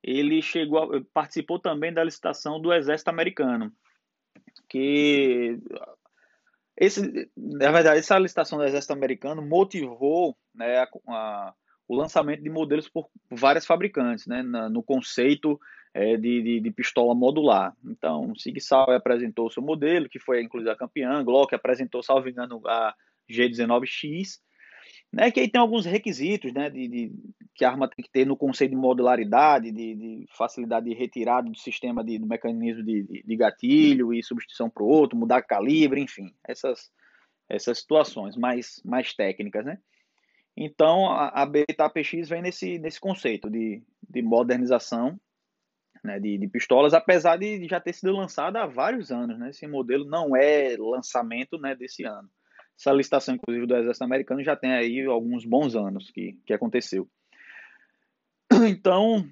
ele 0.03 0.43
chegou 0.43 0.79
a, 0.79 1.01
participou 1.13 1.59
também 1.59 1.93
da 1.93 2.03
licitação 2.03 2.61
do 2.61 2.73
Exército 2.73 3.11
Americano. 3.11 3.73
Que 4.69 5.59
esse, 6.77 7.31
na 7.37 7.71
verdade, 7.71 7.99
essa 8.01 8.19
licitação 8.19 8.59
do 8.59 8.65
Exército 8.65 8.93
Americano 8.93 9.43
motivou 9.43 10.37
né, 10.55 10.79
a, 10.79 10.89
a, 11.09 11.55
o 11.87 11.95
lançamento 11.95 12.43
de 12.43 12.51
modelos 12.51 12.89
por 12.89 13.09
várias 13.31 13.67
fabricantes, 13.67 14.27
né, 14.27 14.43
na, 14.43 14.69
no 14.69 14.83
conceito 14.83 15.61
é, 15.95 16.17
de, 16.17 16.43
de, 16.43 16.61
de, 16.61 16.71
pistola 16.71 17.15
modular. 17.15 17.77
Então, 17.85 18.35
Sig 18.35 18.59
Sauer 18.61 18.97
apresentou 18.97 19.47
o 19.47 19.51
seu 19.51 19.63
modelo, 19.63 20.09
que 20.09 20.19
foi 20.19 20.43
inclusive 20.43 20.71
a 20.71 20.77
campeã, 20.77 21.23
Glock 21.23 21.55
apresentou, 21.55 22.03
salvo 22.03 22.29
engano, 22.29 22.61
a 22.67 22.95
G19X, 23.31 24.41
né, 25.13 25.31
que 25.31 25.41
aí 25.41 25.49
tem 25.49 25.61
alguns 25.61 25.85
requisitos 25.85 26.53
né, 26.55 26.71
de, 26.71 26.89
de, 26.89 27.13
que 27.55 27.65
a 27.65 27.71
arma 27.71 27.89
tem 27.89 28.03
que 28.03 28.11
ter 28.11 28.27
no 28.27 28.37
conceito 28.37 28.71
de 28.71 28.77
modularidade, 28.77 29.71
de, 29.71 29.95
de 29.95 30.27
facilidade 30.31 30.89
de 30.89 30.95
retirada 30.95 31.51
do 31.51 31.57
sistema 31.57 32.03
de, 32.03 32.19
do 32.19 32.27
mecanismo 32.27 32.83
de, 32.83 33.23
de 33.23 33.37
gatilho 33.37 34.15
e 34.15 34.23
substituição 34.23 34.71
para 34.71 34.83
o 34.83 34.87
outro, 34.89 35.19
mudar 35.19 35.43
calibre, 35.43 36.01
enfim, 36.01 36.33
essas, 36.49 36.91
essas 37.49 37.79
situações 37.79 38.37
mais, 38.37 38.81
mais 38.85 39.13
técnicas. 39.13 39.67
Né? 39.67 39.79
Então, 40.57 41.11
a, 41.11 41.43
a 41.43 41.47
Beta 41.47 41.85
APX 41.85 42.31
vem 42.31 42.41
nesse, 42.41 42.79
nesse 42.79 42.99
conceito 42.99 43.51
de, 43.51 43.83
de 44.09 44.23
modernização 44.23 45.21
né, 46.03 46.19
de, 46.19 46.39
de, 46.39 46.49
pistolas, 46.49 46.95
apesar 46.95 47.37
de 47.37 47.69
já 47.69 47.79
ter 47.79 47.93
sido 47.93 48.13
lançada 48.13 48.63
há 48.63 48.67
vários 48.67 49.13
anos. 49.13 49.39
Né? 49.39 49.51
Esse 49.51 49.67
modelo 49.67 50.07
não 50.07 50.35
é 50.35 50.75
lançamento 50.79 51.59
né, 51.59 51.75
desse 51.75 52.03
ano. 52.03 52.31
Essa 52.79 52.93
licitação, 52.93 53.35
inclusive, 53.35 53.67
do 53.67 53.77
Exército 53.77 54.05
Americano 54.05 54.43
já 54.43 54.57
tem 54.57 54.73
aí 54.73 55.05
alguns 55.05 55.45
bons 55.45 55.77
anos 55.77 56.11
que, 56.11 56.39
que 56.45 56.53
aconteceu. 56.53 57.09
Então, 58.69 59.29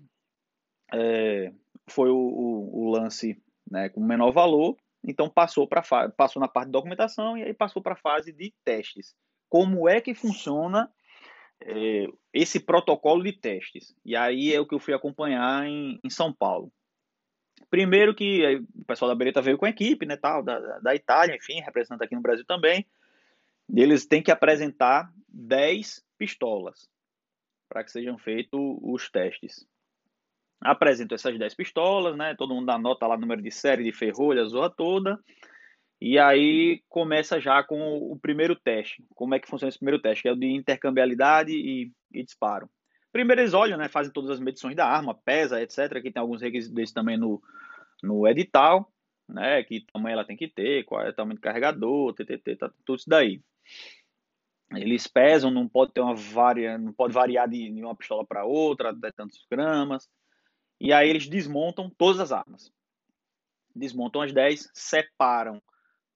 é, 0.92 1.52
foi 1.88 2.10
o, 2.10 2.16
o, 2.16 2.84
o, 2.84 2.90
lance 2.90 3.40
né, 3.70 3.88
com 3.88 4.00
menor 4.00 4.32
valor, 4.32 4.76
então 5.04 5.28
passou, 5.28 5.66
pra, 5.66 5.82
passou 6.10 6.40
na 6.40 6.48
parte 6.48 6.66
de 6.66 6.72
documentação 6.72 7.36
e 7.36 7.42
aí 7.42 7.54
passou 7.54 7.82
para 7.82 7.94
a 7.94 8.00
fase 8.00 8.32
de 8.32 8.52
testes. 8.64 9.14
Como 9.48 9.88
é 9.88 10.00
que 10.00 10.14
funciona 10.14 10.90
é, 11.62 12.06
esse 12.32 12.60
protocolo 12.60 13.22
de 13.22 13.32
testes? 13.32 13.94
E 14.04 14.16
aí 14.16 14.54
é 14.54 14.60
o 14.60 14.66
que 14.66 14.74
eu 14.74 14.80
fui 14.80 14.94
acompanhar 14.94 15.66
em, 15.66 16.00
em 16.02 16.10
São 16.10 16.32
Paulo. 16.32 16.72
Primeiro 17.68 18.14
que 18.14 18.64
o 18.74 18.84
pessoal 18.84 19.08
da 19.08 19.14
Beretta 19.14 19.42
veio 19.42 19.58
com 19.58 19.66
a 19.66 19.70
equipe, 19.70 20.06
né, 20.06 20.16
tal, 20.16 20.42
da, 20.42 20.78
da 20.80 20.94
Itália, 20.94 21.36
enfim, 21.36 21.60
representando 21.60 22.02
aqui 22.02 22.14
no 22.14 22.22
Brasil 22.22 22.44
também 22.44 22.86
eles 23.74 24.06
têm 24.06 24.22
que 24.22 24.30
apresentar 24.30 25.12
10 25.28 26.04
pistolas 26.18 26.88
para 27.68 27.84
que 27.84 27.92
sejam 27.92 28.18
feitos 28.18 28.60
os 28.82 29.08
testes. 29.10 29.66
Apresentam 30.60 31.14
essas 31.14 31.38
10 31.38 31.54
pistolas, 31.54 32.16
né? 32.16 32.34
Todo 32.34 32.54
mundo 32.54 32.68
anota 32.70 33.06
lá 33.06 33.14
o 33.14 33.20
número 33.20 33.40
de 33.40 33.50
série, 33.50 33.84
de 33.84 33.92
ferrolha, 33.92 34.44
zorra 34.44 34.70
toda. 34.70 35.18
E 36.00 36.18
aí 36.18 36.82
começa 36.88 37.40
já 37.40 37.62
com 37.62 37.98
o 37.98 38.18
primeiro 38.18 38.56
teste. 38.56 39.04
Como 39.14 39.34
é 39.34 39.38
que 39.38 39.48
funciona 39.48 39.68
esse 39.68 39.78
primeiro 39.78 40.00
teste? 40.00 40.22
Que 40.22 40.28
é 40.28 40.32
o 40.32 40.36
de 40.36 40.46
intercambialidade 40.46 41.52
e, 41.52 41.92
e 42.12 42.22
disparo. 42.24 42.68
Primeiro 43.12 43.40
eles 43.40 43.54
olham, 43.54 43.78
né? 43.78 43.88
Fazem 43.88 44.12
todas 44.12 44.30
as 44.30 44.40
medições 44.40 44.74
da 44.74 44.86
arma, 44.86 45.14
pesa, 45.14 45.62
etc. 45.62 45.96
Aqui 45.96 46.10
tem 46.10 46.20
alguns 46.20 46.42
requisitos 46.42 46.74
desses 46.74 46.94
também 46.94 47.16
no, 47.16 47.42
no 48.02 48.26
edital, 48.26 48.90
né? 49.28 49.62
Que 49.62 49.84
tamanho 49.92 50.14
ela 50.14 50.24
tem 50.24 50.36
que 50.36 50.48
ter, 50.48 50.84
qual 50.84 51.02
é 51.02 51.10
o 51.10 51.14
tamanho 51.14 51.36
do 51.36 51.42
carregador, 51.42 52.14
ttt, 52.14 52.56
tá, 52.56 52.70
tudo 52.84 52.98
isso 52.98 53.08
daí. 53.08 53.40
Eles 54.72 55.06
pesam, 55.06 55.50
não 55.50 55.68
pode 55.68 55.92
ter 55.92 56.00
uma 56.00 56.14
varia, 56.14 56.78
não 56.78 56.92
pode 56.92 57.12
variar 57.12 57.48
de, 57.48 57.70
uma 57.82 57.96
pistola 57.96 58.24
para 58.24 58.44
outra, 58.44 58.92
de 58.92 59.12
tantos 59.12 59.44
gramas. 59.50 60.08
E 60.80 60.92
aí 60.92 61.08
eles 61.10 61.28
desmontam 61.28 61.90
todas 61.90 62.20
as 62.20 62.32
armas. 62.32 62.72
Desmontam 63.74 64.22
as 64.22 64.32
10, 64.32 64.70
separam 64.72 65.60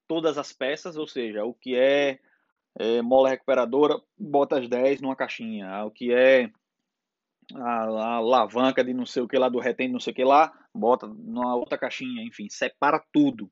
todas 0.07 0.37
as 0.37 0.53
peças, 0.53 0.95
ou 0.97 1.07
seja, 1.07 1.43
o 1.43 1.53
que 1.53 1.75
é, 1.75 2.19
é 2.77 3.01
mola 3.01 3.29
recuperadora, 3.29 3.99
bota 4.17 4.59
as 4.59 4.69
10 4.69 5.01
numa 5.01 5.15
caixinha. 5.15 5.83
O 5.83 5.91
que 5.91 6.13
é 6.13 6.49
a, 7.53 7.83
a, 7.83 8.13
alavanca 8.15 8.83
de 8.83 8.93
não 8.93 9.05
sei 9.05 9.21
o 9.21 9.27
que 9.27 9.37
lá, 9.37 9.49
do 9.49 9.59
retém 9.59 9.89
não 9.89 9.99
sei 9.99 10.13
o 10.13 10.15
que 10.15 10.23
lá, 10.23 10.53
bota 10.73 11.07
numa 11.07 11.55
outra 11.55 11.77
caixinha, 11.77 12.23
enfim, 12.23 12.47
separa 12.49 13.03
tudo. 13.11 13.51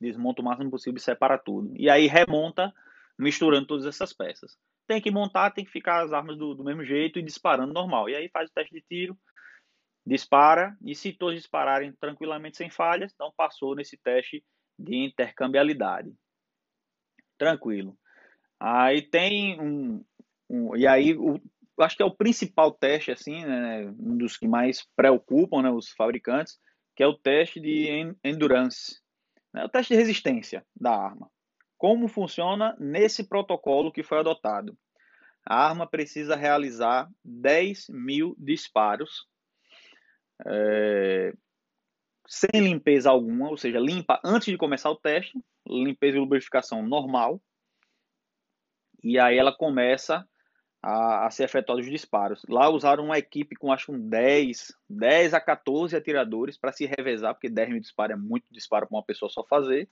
Desmonta 0.00 0.42
o 0.42 0.44
máximo 0.44 0.70
possível 0.70 0.98
e 0.98 1.00
separa 1.00 1.36
tudo. 1.36 1.72
E 1.76 1.90
aí 1.90 2.06
remonta 2.06 2.72
misturando 3.18 3.66
todas 3.66 3.86
essas 3.86 4.12
peças. 4.12 4.56
Tem 4.86 5.00
que 5.00 5.10
montar, 5.10 5.50
tem 5.50 5.64
que 5.64 5.70
ficar 5.70 6.04
as 6.04 6.12
armas 6.12 6.36
do, 6.36 6.54
do 6.54 6.64
mesmo 6.64 6.84
jeito 6.84 7.18
e 7.18 7.22
disparando 7.22 7.72
normal. 7.72 8.08
E 8.08 8.14
aí 8.14 8.28
faz 8.28 8.48
o 8.48 8.52
teste 8.52 8.74
de 8.74 8.82
tiro, 8.82 9.18
dispara, 10.06 10.76
e 10.84 10.94
se 10.94 11.12
todos 11.12 11.34
dispararem 11.34 11.92
tranquilamente 11.92 12.56
sem 12.56 12.70
falhas, 12.70 13.12
então 13.12 13.32
passou 13.36 13.74
nesse 13.74 13.96
teste 13.96 14.44
de 14.78 14.96
intercambialidade. 14.96 16.14
Tranquilo. 17.36 17.98
Aí 18.60 19.02
tem 19.02 19.60
um. 19.60 20.04
um 20.48 20.76
e 20.76 20.86
aí, 20.86 21.14
o, 21.16 21.40
acho 21.80 21.96
que 21.96 22.02
é 22.02 22.06
o 22.06 22.14
principal 22.14 22.72
teste, 22.72 23.10
assim, 23.10 23.44
né, 23.44 23.86
um 23.98 24.16
dos 24.16 24.36
que 24.36 24.46
mais 24.46 24.86
preocupam 24.94 25.62
né, 25.62 25.70
os 25.70 25.90
fabricantes, 25.90 26.58
que 26.94 27.02
é 27.02 27.06
o 27.06 27.18
teste 27.18 27.60
de 27.60 28.14
endurance. 28.24 29.00
Né, 29.52 29.64
o 29.64 29.68
teste 29.68 29.92
de 29.92 29.98
resistência 29.98 30.64
da 30.74 30.92
arma. 30.92 31.30
Como 31.78 32.08
funciona 32.08 32.76
nesse 32.78 33.24
protocolo 33.24 33.92
que 33.92 34.02
foi 34.02 34.18
adotado? 34.18 34.76
A 35.44 35.68
arma 35.68 35.86
precisa 35.86 36.34
realizar 36.34 37.08
10 37.24 37.88
mil 37.90 38.34
disparos 38.38 39.26
é, 40.44 41.32
sem 42.26 42.60
limpeza 42.60 43.10
alguma, 43.10 43.48
ou 43.48 43.56
seja, 43.56 43.78
limpa 43.78 44.20
antes 44.24 44.48
de 44.48 44.58
começar 44.58 44.90
o 44.90 44.96
teste, 44.96 45.38
limpeza 45.66 46.16
e 46.16 46.20
lubrificação 46.20 46.82
normal, 46.82 47.40
e 49.02 49.18
aí 49.18 49.38
ela 49.38 49.56
começa 49.56 50.26
a, 50.82 51.26
a 51.26 51.30
ser 51.30 51.44
efetuada 51.44 51.80
os 51.80 51.88
disparos. 51.88 52.42
Lá 52.48 52.68
usaram 52.68 53.04
uma 53.04 53.18
equipe 53.18 53.54
com 53.56 53.72
acho 53.72 53.92
um 53.92 54.08
10, 54.08 54.72
10 54.88 55.34
a 55.34 55.40
14 55.40 55.96
atiradores 55.96 56.58
para 56.58 56.72
se 56.72 56.86
revezar, 56.86 57.34
porque 57.34 57.48
10 57.48 57.68
mil 57.68 57.80
disparos 57.80 58.16
é 58.16 58.18
muito 58.18 58.52
disparo 58.52 58.86
para 58.86 58.96
uma 58.96 59.04
pessoa 59.04 59.30
só 59.30 59.44
fazer. 59.44 59.88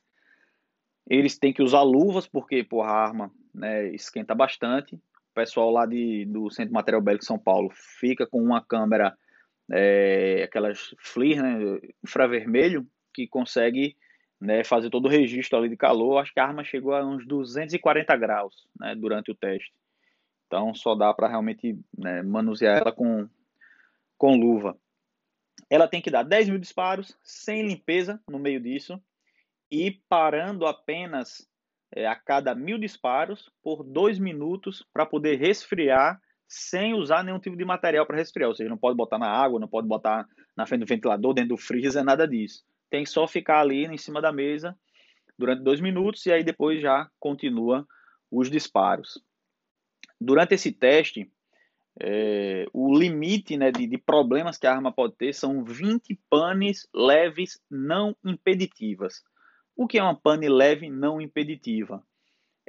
Eles 1.08 1.38
têm 1.38 1.52
que 1.52 1.62
usar 1.62 1.82
luvas, 1.82 2.26
porque 2.26 2.64
porra, 2.64 2.90
a 2.90 3.04
arma 3.04 3.30
né, 3.54 3.88
esquenta 3.88 4.34
bastante. 4.34 4.94
O 4.94 5.34
pessoal 5.34 5.70
lá 5.70 5.84
de, 5.84 6.24
do 6.26 6.50
Centro 6.50 6.68
de 6.68 6.74
Material 6.74 7.02
Bélico 7.02 7.24
São 7.24 7.38
Paulo 7.38 7.70
fica 7.72 8.26
com 8.26 8.42
uma 8.42 8.62
câmera, 8.62 9.16
é, 9.70 10.42
aquelas 10.44 10.94
FLIR, 10.98 11.42
né, 11.42 11.80
infravermelho, 12.02 12.86
que 13.12 13.26
consegue 13.26 13.96
né, 14.40 14.64
fazer 14.64 14.90
todo 14.90 15.06
o 15.06 15.10
registro 15.10 15.58
ali 15.58 15.68
de 15.68 15.76
calor. 15.76 16.18
Acho 16.18 16.32
que 16.32 16.40
a 16.40 16.46
arma 16.46 16.64
chegou 16.64 16.94
a 16.94 17.04
uns 17.04 17.26
240 17.26 18.16
graus 18.16 18.66
né, 18.78 18.94
durante 18.94 19.30
o 19.30 19.34
teste. 19.34 19.72
Então 20.46 20.74
só 20.74 20.94
dá 20.94 21.12
para 21.12 21.28
realmente 21.28 21.78
né, 21.96 22.22
manusear 22.22 22.78
ela 22.78 22.92
com, 22.92 23.28
com 24.16 24.36
luva. 24.36 24.76
Ela 25.68 25.88
tem 25.88 26.00
que 26.00 26.10
dar 26.10 26.22
10 26.22 26.48
mil 26.48 26.58
disparos, 26.58 27.16
sem 27.22 27.66
limpeza 27.66 28.20
no 28.28 28.38
meio 28.38 28.60
disso 28.60 29.00
e 29.74 29.90
parando 30.08 30.66
apenas 30.66 31.48
é, 31.92 32.06
a 32.06 32.14
cada 32.14 32.54
mil 32.54 32.78
disparos 32.78 33.50
por 33.60 33.82
dois 33.82 34.20
minutos 34.20 34.86
para 34.92 35.04
poder 35.04 35.36
resfriar 35.36 36.20
sem 36.46 36.94
usar 36.94 37.24
nenhum 37.24 37.40
tipo 37.40 37.56
de 37.56 37.64
material 37.64 38.06
para 38.06 38.16
resfriar. 38.16 38.48
Ou 38.48 38.54
seja, 38.54 38.70
não 38.70 38.78
pode 38.78 38.96
botar 38.96 39.18
na 39.18 39.28
água, 39.28 39.58
não 39.58 39.66
pode 39.66 39.88
botar 39.88 40.28
na 40.56 40.64
frente 40.64 40.82
do 40.82 40.86
ventilador, 40.86 41.34
dentro 41.34 41.56
do 41.56 41.56
freezer, 41.56 42.04
nada 42.04 42.28
disso. 42.28 42.62
Tem 42.88 43.04
só 43.04 43.26
ficar 43.26 43.60
ali 43.60 43.84
em 43.84 43.98
cima 43.98 44.22
da 44.22 44.30
mesa 44.30 44.78
durante 45.36 45.64
dois 45.64 45.80
minutos 45.80 46.24
e 46.26 46.32
aí 46.32 46.44
depois 46.44 46.80
já 46.80 47.10
continua 47.18 47.84
os 48.30 48.48
disparos. 48.48 49.20
Durante 50.20 50.54
esse 50.54 50.70
teste, 50.70 51.28
é, 52.00 52.66
o 52.72 52.96
limite 52.96 53.56
né, 53.56 53.72
de, 53.72 53.88
de, 53.88 53.98
problemas 53.98 54.56
que 54.56 54.68
a 54.68 54.72
arma 54.72 54.92
pode 54.92 55.16
ter 55.16 55.32
são 55.32 55.64
20 55.64 56.16
panes 56.30 56.88
leves 56.94 57.60
não 57.68 58.16
impeditivas. 58.24 59.22
O 59.76 59.86
que 59.86 59.98
é 59.98 60.02
uma 60.02 60.14
pane 60.14 60.48
leve 60.48 60.88
não 60.88 61.20
impeditiva? 61.20 62.02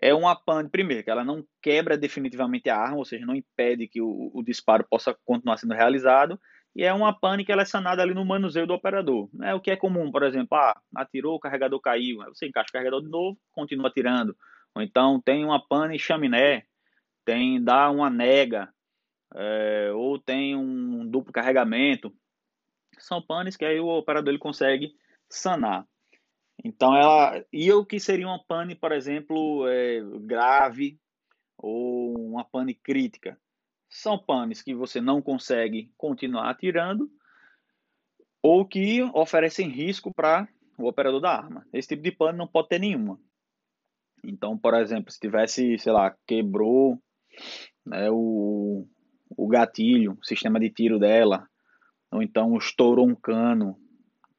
É 0.01 0.13
uma 0.13 0.35
pane, 0.35 0.69
primeiro, 0.69 1.03
que 1.03 1.09
ela 1.09 1.23
não 1.23 1.45
quebra 1.61 1.97
definitivamente 1.97 2.69
a 2.69 2.77
arma, 2.77 2.97
ou 2.97 3.05
seja, 3.05 3.25
não 3.25 3.35
impede 3.35 3.87
que 3.87 4.01
o, 4.01 4.31
o 4.33 4.43
disparo 4.43 4.85
possa 4.89 5.15
continuar 5.25 5.57
sendo 5.57 5.73
realizado, 5.73 6.39
e 6.75 6.83
é 6.83 6.91
uma 6.93 7.17
pane 7.17 7.45
que 7.45 7.51
ela 7.51 7.61
é 7.61 7.65
sanada 7.65 8.01
ali 8.01 8.13
no 8.13 8.25
manuseio 8.25 8.67
do 8.67 8.73
operador. 8.73 9.29
É 9.41 9.53
o 9.53 9.61
que 9.61 9.71
é 9.71 9.77
comum, 9.77 10.11
por 10.11 10.23
exemplo, 10.23 10.57
ah, 10.57 10.77
atirou, 10.93 11.35
o 11.35 11.39
carregador 11.39 11.79
caiu, 11.79 12.17
você 12.25 12.47
encaixa 12.47 12.69
o 12.69 12.73
carregador 12.73 13.01
de 13.01 13.07
novo, 13.07 13.39
continua 13.53 13.87
atirando. 13.87 14.35
Ou 14.75 14.81
então 14.81 15.21
tem 15.21 15.45
uma 15.45 15.65
pane 15.65 15.97
chaminé, 15.97 16.65
tem 17.23 17.63
dá 17.63 17.89
uma 17.89 18.09
nega, 18.09 18.69
é, 19.33 19.91
ou 19.93 20.19
tem 20.19 20.53
um 20.55 21.07
duplo 21.07 21.31
carregamento. 21.31 22.13
São 22.99 23.21
panes 23.21 23.55
que 23.55 23.63
aí 23.63 23.79
o 23.79 23.87
operador 23.87 24.29
ele 24.29 24.39
consegue 24.39 24.93
sanar. 25.29 25.87
Então 26.63 26.95
ela 26.95 27.43
e 27.51 27.71
o 27.71 27.85
que 27.85 27.99
seria 27.99 28.27
uma 28.27 28.43
pane, 28.43 28.75
por 28.75 28.91
exemplo, 28.91 29.67
é, 29.67 30.01
grave 30.21 30.99
ou 31.57 32.13
uma 32.17 32.43
pane 32.43 32.73
crítica. 32.73 33.37
São 33.89 34.17
panes 34.17 34.61
que 34.61 34.73
você 34.73 34.99
não 34.99 35.21
consegue 35.21 35.91
continuar 35.97 36.49
atirando 36.49 37.09
ou 38.41 38.65
que 38.65 39.01
oferecem 39.13 39.69
risco 39.69 40.13
para 40.13 40.47
o 40.77 40.87
operador 40.87 41.21
da 41.21 41.31
arma. 41.31 41.65
Esse 41.73 41.89
tipo 41.89 42.03
de 42.03 42.11
pane 42.11 42.37
não 42.37 42.47
pode 42.47 42.69
ter 42.69 42.79
nenhuma. 42.79 43.19
Então, 44.23 44.57
por 44.57 44.73
exemplo, 44.73 45.11
se 45.11 45.19
tivesse, 45.19 45.77
sei 45.77 45.91
lá, 45.91 46.15
quebrou 46.25 46.99
né, 47.85 48.09
o, 48.11 48.87
o 49.29 49.47
gatilho, 49.47 50.17
o 50.19 50.25
sistema 50.25 50.59
de 50.59 50.69
tiro 50.69 50.99
dela, 50.99 51.47
ou 52.11 52.21
então 52.21 52.57
estourou 52.57 53.07
um 53.07 53.15
cano, 53.15 53.77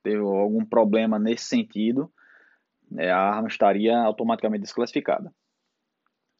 teve 0.06 0.20
algum 0.20 0.64
problema 0.64 1.18
nesse 1.18 1.46
sentido, 1.46 2.12
né, 2.88 3.10
a 3.10 3.18
arma 3.18 3.48
estaria 3.48 3.98
automaticamente 3.98 4.62
desclassificada. 4.62 5.34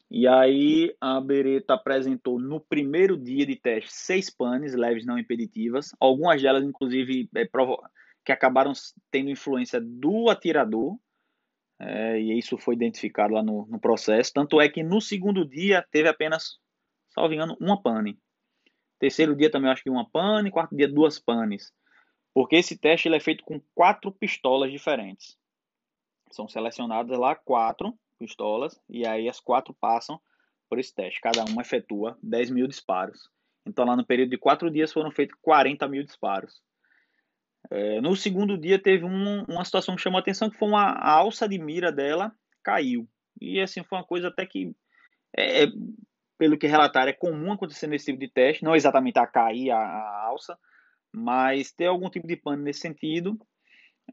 E 0.09 0.25
aí 0.25 0.95
a 1.01 1.19
Beretta 1.19 1.73
apresentou 1.73 2.39
no 2.39 2.61
primeiro 2.61 3.17
dia 3.17 3.45
de 3.45 3.57
teste 3.57 3.93
seis 3.93 4.29
panes 4.29 4.73
leves 4.73 5.05
não 5.05 5.19
impeditivas, 5.19 5.89
algumas 5.99 6.41
delas 6.41 6.63
inclusive 6.63 7.29
é, 7.35 7.45
que 8.23 8.31
acabaram 8.31 8.71
tendo 9.11 9.29
influência 9.29 9.81
do 9.81 10.29
atirador, 10.29 10.97
é, 11.77 12.21
e 12.21 12.39
isso 12.39 12.57
foi 12.57 12.73
identificado 12.73 13.33
lá 13.33 13.43
no, 13.43 13.67
no, 13.67 13.79
processo. 13.79 14.31
Tanto 14.33 14.61
é 14.61 14.69
que 14.69 14.81
no 14.81 15.01
segundo 15.01 15.45
dia 15.45 15.85
teve 15.91 16.07
apenas, 16.07 16.57
salvo 17.09 17.33
engano, 17.33 17.57
uma 17.59 17.79
pane. 17.81 18.17
Terceiro 18.97 19.35
dia 19.35 19.51
também 19.51 19.69
acho 19.69 19.83
que 19.83 19.89
uma 19.89 20.09
pane, 20.09 20.49
quarto 20.49 20.73
dia 20.75 20.87
duas 20.87 21.19
panes. 21.19 21.73
Porque 22.37 22.55
esse 22.55 22.77
teste 22.77 23.07
ele 23.07 23.15
é 23.15 23.19
feito 23.19 23.43
com 23.43 23.59
quatro 23.73 24.11
pistolas 24.11 24.71
diferentes. 24.71 25.35
São 26.29 26.47
selecionadas 26.47 27.17
lá 27.17 27.33
quatro 27.33 27.97
pistolas 28.19 28.79
e 28.87 29.07
aí 29.07 29.27
as 29.27 29.39
quatro 29.39 29.73
passam 29.73 30.21
por 30.69 30.77
esse 30.77 30.93
teste. 30.93 31.19
Cada 31.19 31.43
uma 31.45 31.63
efetua 31.63 32.15
10 32.21 32.51
mil 32.51 32.67
disparos. 32.67 33.27
Então 33.65 33.83
lá 33.83 33.95
no 33.95 34.05
período 34.05 34.29
de 34.29 34.37
quatro 34.37 34.69
dias 34.69 34.93
foram 34.93 35.09
feitos 35.09 35.35
40 35.41 35.87
mil 35.87 36.03
disparos. 36.03 36.61
É, 37.71 37.99
no 38.01 38.15
segundo 38.15 38.55
dia 38.55 38.77
teve 38.77 39.03
um, 39.03 39.43
uma 39.45 39.65
situação 39.65 39.95
que 39.95 40.01
chamou 40.03 40.19
a 40.19 40.21
atenção 40.21 40.47
que 40.47 40.59
foi 40.59 40.67
uma 40.67 40.91
a 40.91 41.09
alça 41.09 41.49
de 41.49 41.57
mira 41.57 41.91
dela 41.91 42.31
caiu. 42.61 43.09
E 43.41 43.59
assim 43.59 43.83
foi 43.83 43.97
uma 43.97 44.05
coisa 44.05 44.27
até 44.27 44.45
que 44.45 44.75
é, 45.35 45.63
é 45.63 45.67
pelo 46.37 46.55
que 46.55 46.67
relataram, 46.67 47.09
é 47.09 47.13
comum 47.13 47.51
acontecer 47.51 47.87
nesse 47.87 48.05
tipo 48.05 48.19
de 48.19 48.27
teste, 48.27 48.63
não 48.63 48.75
exatamente 48.75 49.17
a 49.17 49.25
cair 49.25 49.71
a, 49.71 49.79
a 49.79 50.25
alça, 50.27 50.55
mas 51.17 51.71
ter 51.71 51.87
algum 51.87 52.09
tipo 52.09 52.27
de 52.27 52.35
pane 52.35 52.63
nesse 52.63 52.81
sentido. 52.81 53.39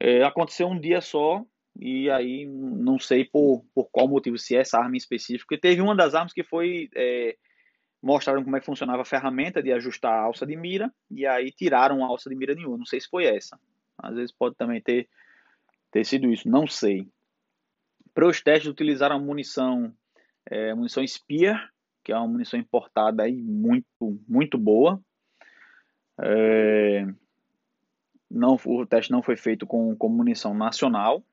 É, 0.01 0.25
aconteceu 0.25 0.67
um 0.67 0.79
dia 0.79 1.01
só, 1.01 1.45
e 1.79 2.11
aí 2.11 2.47
não 2.47 2.99
sei 2.99 3.25
por, 3.25 3.64
por 3.75 3.88
qual 3.90 4.09
motivo, 4.09 4.38
se 4.38 4.57
é 4.57 4.61
essa 4.61 4.79
arma 4.79 4.95
em 4.95 4.99
específico. 4.99 5.55
E 5.55 5.59
teve 5.59 5.81
uma 5.81 5.95
das 5.95 6.14
armas 6.14 6.33
que 6.33 6.43
foi. 6.43 6.88
É, 6.95 7.37
mostraram 8.03 8.45
como 8.45 8.55
é 8.55 8.61
que 8.61 8.67
funcionava 8.67 9.01
a 9.01 9.07
ferramenta 9.07 9.62
de 9.62 9.73
ajustar 9.73 10.12
a 10.12 10.23
alça 10.25 10.47
de 10.47 10.55
mira, 10.55 10.93
e 11.11 11.27
aí 11.27 11.51
tiraram 11.51 12.05
a 12.05 12.09
alça 12.09 12.29
de 12.29 12.37
mira 12.37 12.55
nenhuma. 12.55 12.77
Não 12.77 12.85
sei 12.85 13.01
se 13.01 13.09
foi 13.09 13.25
essa. 13.25 13.59
Às 13.97 14.14
vezes 14.14 14.33
pode 14.33 14.57
também 14.57 14.81
ter, 14.81 15.09
ter 15.90 16.05
sido 16.05 16.31
isso, 16.31 16.49
não 16.49 16.67
sei. 16.67 17.09
Para 18.12 18.29
os 18.29 18.43
testes 18.43 18.71
utilizaram 18.71 19.19
munição, 19.19 19.93
é, 20.47 20.75
munição 20.75 21.07
Spear, 21.07 21.71
que 22.05 22.12
é 22.12 22.17
uma 22.17 22.29
munição 22.29 22.61
importada 22.61 23.23
aí 23.23 23.43
muito, 23.43 24.21
muito 24.29 24.59
boa. 24.59 25.01
É, 26.20 27.07
não, 28.31 28.59
o 28.64 28.87
teste 28.87 29.12
não 29.12 29.22
foi 29.22 29.37
feito 29.37 29.66
com, 29.66 29.94
com 29.96 30.09
munição 30.09 30.55
nacional. 30.55 31.24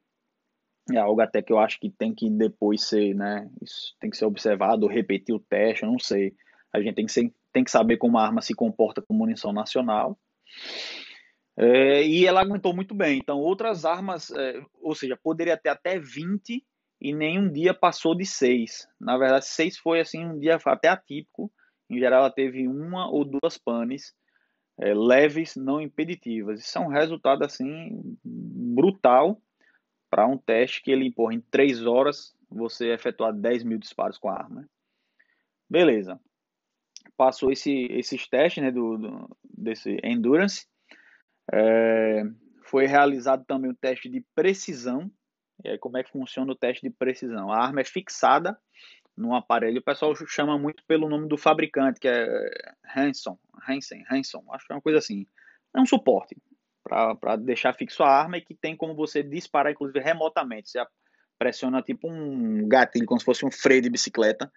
É 0.91 0.97
algo 0.97 1.21
até 1.21 1.41
que 1.41 1.51
eu 1.51 1.59
acho 1.59 1.79
que 1.79 1.89
tem 1.89 2.13
que 2.13 2.29
depois 2.29 2.83
ser, 2.83 3.15
né? 3.15 3.49
Isso 3.61 3.95
tem 3.99 4.09
que 4.09 4.17
ser 4.17 4.25
observado, 4.25 4.87
repetir 4.87 5.33
o 5.33 5.39
teste, 5.39 5.83
eu 5.83 5.91
não 5.91 5.99
sei. 5.99 6.35
A 6.73 6.81
gente 6.81 6.95
tem 6.95 7.05
que, 7.05 7.11
ser, 7.11 7.33
tem 7.51 7.63
que 7.63 7.71
saber 7.71 7.97
como 7.97 8.17
a 8.17 8.23
arma 8.23 8.41
se 8.41 8.53
comporta 8.53 9.01
com 9.01 9.13
munição 9.13 9.51
nacional. 9.53 10.17
É, 11.57 12.03
e 12.05 12.25
ela 12.25 12.41
aguentou 12.41 12.73
muito 12.73 12.95
bem. 12.95 13.19
Então, 13.19 13.39
outras 13.39 13.85
armas, 13.85 14.31
é, 14.31 14.61
ou 14.81 14.95
seja, 14.95 15.17
poderia 15.21 15.57
ter 15.57 15.69
até 15.69 15.99
20 15.99 16.65
e 16.99 17.13
nenhum 17.13 17.51
dia 17.51 17.73
passou 17.73 18.15
de 18.15 18.25
seis. 18.25 18.87
Na 18.99 19.17
verdade, 19.17 19.45
seis 19.45 19.77
foi 19.77 19.99
assim 19.99 20.25
um 20.25 20.39
dia 20.39 20.59
até 20.63 20.87
atípico. 20.87 21.51
Em 21.89 21.99
geral, 21.99 22.21
ela 22.21 22.31
teve 22.31 22.67
uma 22.67 23.09
ou 23.09 23.25
duas 23.25 23.57
panes 23.57 24.13
é, 24.81 24.93
leves, 24.93 25.55
não 25.55 25.79
impeditivas. 25.79 26.59
Isso 26.59 26.77
é 26.77 26.81
um 26.81 26.87
resultado 26.87 27.43
assim 27.43 28.17
brutal 28.23 29.41
para 30.09 30.27
um 30.27 30.37
teste 30.37 30.81
que 30.81 30.91
ele 30.91 31.05
empurra 31.05 31.33
em 31.33 31.41
três 31.41 31.85
horas 31.85 32.35
você 32.49 32.91
efetuar 32.91 33.31
10 33.31 33.63
mil 33.63 33.77
disparos 33.77 34.17
com 34.17 34.27
a 34.27 34.33
arma. 34.33 34.69
Beleza. 35.69 36.19
Passou 37.15 37.51
esse, 37.51 37.87
esses 37.91 38.27
testes 38.27 38.61
né, 38.61 38.71
do, 38.71 38.97
do 38.97 39.37
desse 39.43 39.97
Endurance. 40.03 40.67
É, 41.53 42.23
foi 42.63 42.87
realizado 42.87 43.45
também 43.45 43.71
o 43.71 43.75
teste 43.75 44.09
de 44.09 44.25
precisão 44.35 45.09
e 45.63 45.69
aí, 45.69 45.77
como 45.77 45.97
é 45.97 46.03
que 46.03 46.11
funciona 46.11 46.51
o 46.51 46.55
teste 46.55 46.81
de 46.81 46.89
precisão? 46.89 47.51
A 47.51 47.63
arma 47.63 47.81
é 47.81 47.83
fixada 47.83 48.57
no 49.15 49.35
aparelho, 49.35 49.79
o 49.79 49.83
pessoal 49.83 50.15
chama 50.27 50.57
muito 50.57 50.83
pelo 50.85 51.09
nome 51.09 51.27
do 51.27 51.37
fabricante, 51.37 51.99
que 51.99 52.07
é 52.07 52.49
Hanson, 52.95 53.37
Hansen, 53.67 54.03
Hanson, 54.09 54.43
acho 54.51 54.65
que 54.65 54.73
é 54.73 54.75
uma 54.75 54.81
coisa 54.81 54.99
assim. 54.99 55.25
É 55.75 55.79
um 55.79 55.85
suporte 55.85 56.35
para 56.83 57.35
deixar 57.35 57.73
fixo 57.73 58.03
a 58.03 58.09
arma 58.09 58.37
e 58.37 58.41
que 58.41 58.55
tem 58.55 58.75
como 58.75 58.95
você 58.95 59.21
disparar, 59.21 59.71
inclusive, 59.71 59.99
remotamente. 59.99 60.69
Você 60.69 60.83
pressiona 61.37 61.81
tipo 61.81 62.09
um 62.09 62.67
gatilho, 62.67 63.05
como 63.05 63.19
se 63.19 63.25
fosse 63.25 63.45
um 63.45 63.51
freio 63.51 63.81
de 63.81 63.89
bicicleta, 63.89 64.51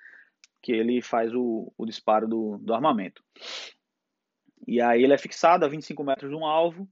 que 0.62 0.72
ele 0.72 1.02
faz 1.02 1.32
o, 1.34 1.72
o 1.76 1.86
disparo 1.86 2.26
do, 2.26 2.58
do 2.58 2.74
armamento. 2.74 3.22
E 4.66 4.80
aí 4.80 5.04
ele 5.04 5.12
é 5.12 5.18
fixado 5.18 5.64
a 5.64 5.68
25 5.68 6.02
metros 6.02 6.30
de 6.30 6.36
um 6.36 6.46
alvo. 6.46 6.88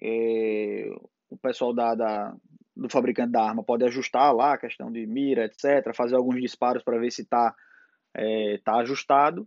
É, 0.00 0.90
o 1.30 1.36
pessoal 1.38 1.72
da, 1.72 1.94
da, 1.94 2.36
do 2.76 2.88
fabricante 2.88 3.32
da 3.32 3.42
arma 3.42 3.62
pode 3.62 3.84
ajustar 3.84 4.34
lá 4.34 4.54
a 4.54 4.58
questão 4.58 4.90
de 4.90 5.06
mira, 5.06 5.44
etc., 5.44 5.94
fazer 5.94 6.16
alguns 6.16 6.40
disparos 6.40 6.82
para 6.82 6.98
ver 6.98 7.10
se 7.10 7.22
está 7.22 7.54
é, 8.14 8.58
tá 8.64 8.76
ajustado. 8.76 9.46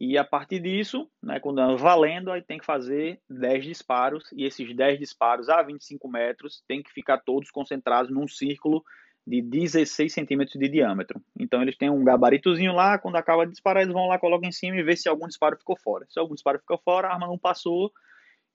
E 0.00 0.16
a 0.16 0.24
partir 0.24 0.60
disso, 0.60 1.08
né, 1.22 1.38
quando 1.38 1.60
é 1.60 1.76
valendo, 1.76 2.30
aí 2.30 2.40
tem 2.40 2.58
que 2.58 2.64
fazer 2.64 3.20
10 3.28 3.64
disparos, 3.64 4.24
e 4.32 4.44
esses 4.44 4.74
10 4.74 4.98
disparos 4.98 5.48
a 5.48 5.62
25 5.62 6.08
metros 6.08 6.62
tem 6.66 6.82
que 6.82 6.90
ficar 6.90 7.18
todos 7.18 7.50
concentrados 7.50 8.10
num 8.10 8.26
círculo 8.26 8.82
de 9.26 9.40
16 9.42 10.12
centímetros 10.12 10.58
de 10.58 10.68
diâmetro. 10.68 11.20
Então 11.38 11.62
eles 11.62 11.76
têm 11.76 11.90
um 11.90 12.02
gabaritozinho 12.02 12.72
lá, 12.72 12.98
quando 12.98 13.16
acaba 13.16 13.44
de 13.44 13.52
disparar, 13.52 13.82
eles 13.82 13.92
vão 13.92 14.08
lá, 14.08 14.18
colocam 14.18 14.48
em 14.48 14.52
cima 14.52 14.76
e 14.76 14.82
vê 14.82 14.96
se 14.96 15.08
algum 15.08 15.26
disparo 15.26 15.56
ficou 15.56 15.76
fora. 15.76 16.06
Se 16.08 16.18
algum 16.18 16.34
disparo 16.34 16.58
ficou 16.58 16.78
fora, 16.78 17.08
a 17.08 17.12
arma 17.12 17.26
não 17.26 17.38
passou 17.38 17.92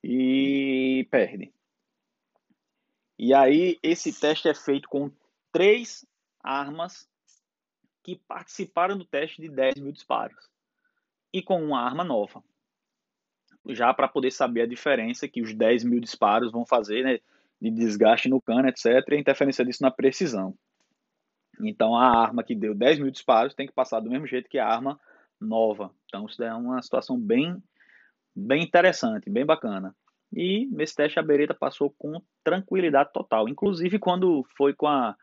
e 0.03 1.07
perde. 1.09 1.53
E 3.17 3.33
aí, 3.33 3.77
esse 3.81 4.17
teste 4.19 4.47
é 4.47 4.53
feito 4.53 4.87
com 4.87 5.11
três 5.51 6.05
armas 6.39 7.09
que 8.03 8.15
participaram 8.27 8.97
do 8.97 9.05
teste 9.05 9.41
de 9.41 9.49
10 9.49 9.75
mil 9.79 9.91
disparos 9.91 10.49
e 11.33 11.41
com 11.41 11.61
uma 11.61 11.81
arma 11.81 12.03
nova. 12.03 12.43
Já 13.69 13.93
para 13.93 14.07
poder 14.07 14.31
saber 14.31 14.61
a 14.61 14.67
diferença 14.67 15.27
que 15.27 15.41
os 15.41 15.53
10 15.53 15.83
mil 15.83 15.99
disparos 15.99 16.51
vão 16.51 16.65
fazer, 16.65 17.03
né? 17.03 17.19
de 17.59 17.71
desgaste 17.71 18.29
no 18.29 18.39
cano, 18.39 18.67
etc., 18.67 18.85
e 19.09 19.15
a 19.15 19.19
interferência 19.19 19.65
disso 19.65 19.81
na 19.81 19.91
precisão. 19.91 20.53
Então, 21.59 21.95
a 21.95 22.05
arma 22.05 22.43
que 22.43 22.55
deu 22.55 22.75
10 22.75 22.99
mil 22.99 23.11
disparos 23.11 23.55
tem 23.55 23.65
que 23.65 23.73
passar 23.73 23.99
do 23.99 24.09
mesmo 24.09 24.27
jeito 24.27 24.47
que 24.47 24.59
a 24.59 24.67
arma 24.67 24.99
nova. 25.41 25.91
Então, 26.05 26.25
isso 26.27 26.41
é 26.43 26.53
uma 26.53 26.81
situação 26.81 27.19
bem, 27.19 27.61
bem 28.35 28.63
interessante, 28.63 29.29
bem 29.29 29.45
bacana. 29.45 29.95
E 30.33 30.67
nesse 30.67 30.95
teste 30.95 31.19
a 31.19 31.23
Beretta 31.23 31.53
passou 31.53 31.93
com 31.97 32.21
tranquilidade 32.43 33.11
total. 33.13 33.47
Inclusive, 33.47 33.97
quando 33.97 34.45
foi 34.57 34.73
com, 34.73 34.87
a, 34.87 35.15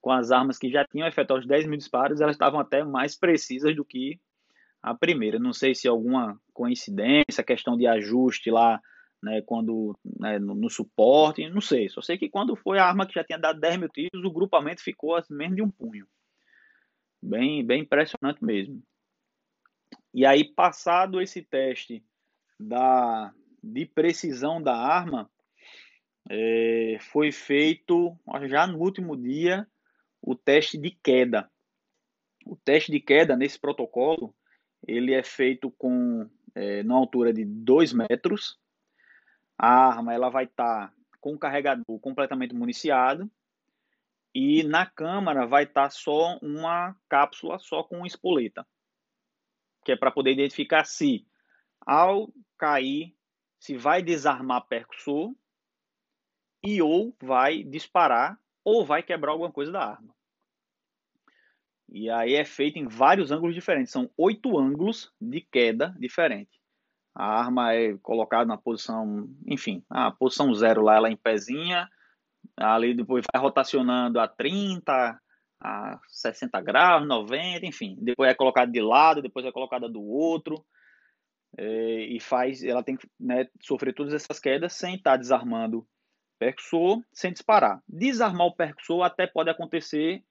com 0.00 0.10
as 0.10 0.30
armas 0.30 0.58
que 0.58 0.70
já 0.70 0.84
tinham 0.84 1.06
efetuado 1.06 1.40
os 1.40 1.46
10 1.46 1.66
mil 1.66 1.78
disparos, 1.78 2.20
elas 2.20 2.34
estavam 2.34 2.58
até 2.58 2.82
mais 2.84 3.16
precisas 3.16 3.74
do 3.76 3.84
que 3.84 4.20
a 4.82 4.94
primeira. 4.94 5.38
Não 5.38 5.52
sei 5.52 5.74
se 5.74 5.86
alguma 5.86 6.40
coincidência, 6.52 7.44
questão 7.44 7.76
de 7.76 7.86
ajuste 7.86 8.50
lá 8.50 8.80
né, 9.22 9.40
quando 9.42 9.96
né, 10.18 10.38
no, 10.38 10.54
no, 10.54 10.68
suporte, 10.68 11.48
não 11.48 11.60
sei. 11.60 11.88
Só 11.88 12.02
sei 12.02 12.18
que 12.18 12.28
quando 12.28 12.56
foi 12.56 12.78
a 12.78 12.86
arma 12.86 13.06
que 13.06 13.14
já 13.14 13.22
tinha 13.22 13.38
dado 13.38 13.60
10 13.60 13.76
mil 13.78 13.88
tiros, 13.88 14.24
o 14.24 14.32
grupamento 14.32 14.82
ficou 14.82 15.14
assim, 15.14 15.34
menos 15.34 15.54
de 15.54 15.62
um 15.62 15.70
punho. 15.70 16.06
Bem, 17.22 17.64
bem 17.64 17.82
impressionante 17.82 18.44
mesmo. 18.44 18.82
E 20.12 20.26
aí, 20.26 20.44
passado 20.44 21.20
esse 21.20 21.40
teste 21.40 22.04
da, 22.58 23.32
de 23.62 23.86
precisão 23.86 24.60
da 24.60 24.74
arma, 24.74 25.30
é, 26.28 26.98
foi 27.00 27.30
feito 27.30 28.18
já 28.48 28.66
no 28.66 28.78
último 28.78 29.16
dia 29.16 29.66
o 30.20 30.34
teste 30.34 30.78
de 30.78 30.90
queda. 30.90 31.50
O 32.44 32.56
teste 32.56 32.90
de 32.90 33.00
queda 33.00 33.36
nesse 33.36 33.58
protocolo 33.58 34.34
ele 34.86 35.14
é 35.14 35.22
feito 35.22 35.70
com 35.70 36.28
é, 36.54 36.82
numa 36.82 36.98
altura 36.98 37.32
de 37.32 37.44
2 37.44 37.92
metros 37.92 38.58
a 39.56 39.68
arma 39.68 40.12
ela 40.12 40.28
vai 40.28 40.44
estar 40.44 40.88
tá 40.88 40.94
com 41.20 41.34
o 41.34 41.38
carregador 41.38 41.98
completamente 42.00 42.54
municiado 42.54 43.30
e 44.34 44.62
na 44.64 44.84
câmara 44.84 45.46
vai 45.46 45.64
estar 45.64 45.84
tá 45.84 45.90
só 45.90 46.38
uma 46.42 46.96
cápsula 47.08 47.58
só 47.58 47.84
com 47.84 48.04
espoleta, 48.04 48.66
que 49.84 49.92
é 49.92 49.96
para 49.96 50.10
poder 50.10 50.32
identificar 50.32 50.84
se 50.84 51.26
ao 51.86 52.32
cair 52.58 53.14
se 53.62 53.76
vai 53.76 54.02
desarmar 54.02 54.66
percussor 54.66 55.32
e 56.64 56.82
ou 56.82 57.14
vai 57.22 57.62
disparar 57.62 58.36
ou 58.64 58.84
vai 58.84 59.04
quebrar 59.04 59.30
alguma 59.30 59.52
coisa 59.52 59.70
da 59.70 59.84
arma. 59.84 60.12
E 61.88 62.10
aí 62.10 62.34
é 62.34 62.44
feito 62.44 62.80
em 62.80 62.88
vários 62.88 63.30
ângulos 63.30 63.54
diferentes, 63.54 63.92
são 63.92 64.10
oito 64.16 64.58
ângulos 64.58 65.12
de 65.20 65.40
queda 65.40 65.94
diferentes. 65.96 66.58
A 67.14 67.24
arma 67.24 67.72
é 67.72 67.96
colocada 67.98 68.46
na 68.46 68.58
posição, 68.58 69.30
enfim, 69.46 69.84
a 69.88 70.10
posição 70.10 70.52
zero 70.52 70.82
lá, 70.82 70.96
ela 70.96 71.08
em 71.08 71.16
pezinha, 71.16 71.88
ali 72.56 72.92
depois 72.94 73.24
vai 73.32 73.40
rotacionando 73.40 74.18
a 74.18 74.26
30, 74.26 75.20
a 75.60 76.00
60 76.08 76.60
graus, 76.62 77.06
90, 77.06 77.64
enfim. 77.64 77.96
Depois 78.00 78.28
é 78.28 78.34
colocada 78.34 78.72
de 78.72 78.80
lado, 78.80 79.22
depois 79.22 79.46
é 79.46 79.52
colocada 79.52 79.88
do 79.88 80.02
outro. 80.02 80.66
É, 81.56 82.04
e 82.04 82.18
faz, 82.18 82.62
ela 82.62 82.82
tem 82.82 82.96
que 82.96 83.06
né, 83.20 83.46
sofrer 83.60 83.94
todas 83.94 84.14
essas 84.14 84.40
quedas 84.40 84.72
sem 84.72 84.94
estar 84.94 85.16
desarmando 85.16 85.80
o 85.80 85.86
percussor, 86.38 87.02
sem 87.12 87.32
disparar. 87.32 87.82
Desarmar 87.86 88.46
o 88.46 88.56
percussor 88.56 89.02
até 89.02 89.26
pode 89.26 89.50
acontecer, 89.50 90.24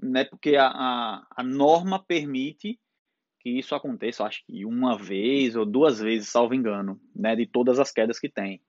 né, 0.00 0.24
porque 0.24 0.56
a, 0.56 0.66
a, 0.66 1.26
a 1.30 1.42
norma 1.42 2.04
permite 2.04 2.78
que 3.40 3.50
isso 3.50 3.74
aconteça, 3.74 4.24
acho 4.24 4.44
que 4.44 4.66
uma 4.66 4.98
vez 4.98 5.56
ou 5.56 5.64
duas 5.64 6.00
vezes, 6.00 6.28
salvo 6.28 6.54
engano, 6.54 7.00
né, 7.14 7.36
de 7.36 7.46
todas 7.46 7.78
as 7.78 7.92
quedas 7.92 8.18
que 8.18 8.28
tem. 8.28 8.60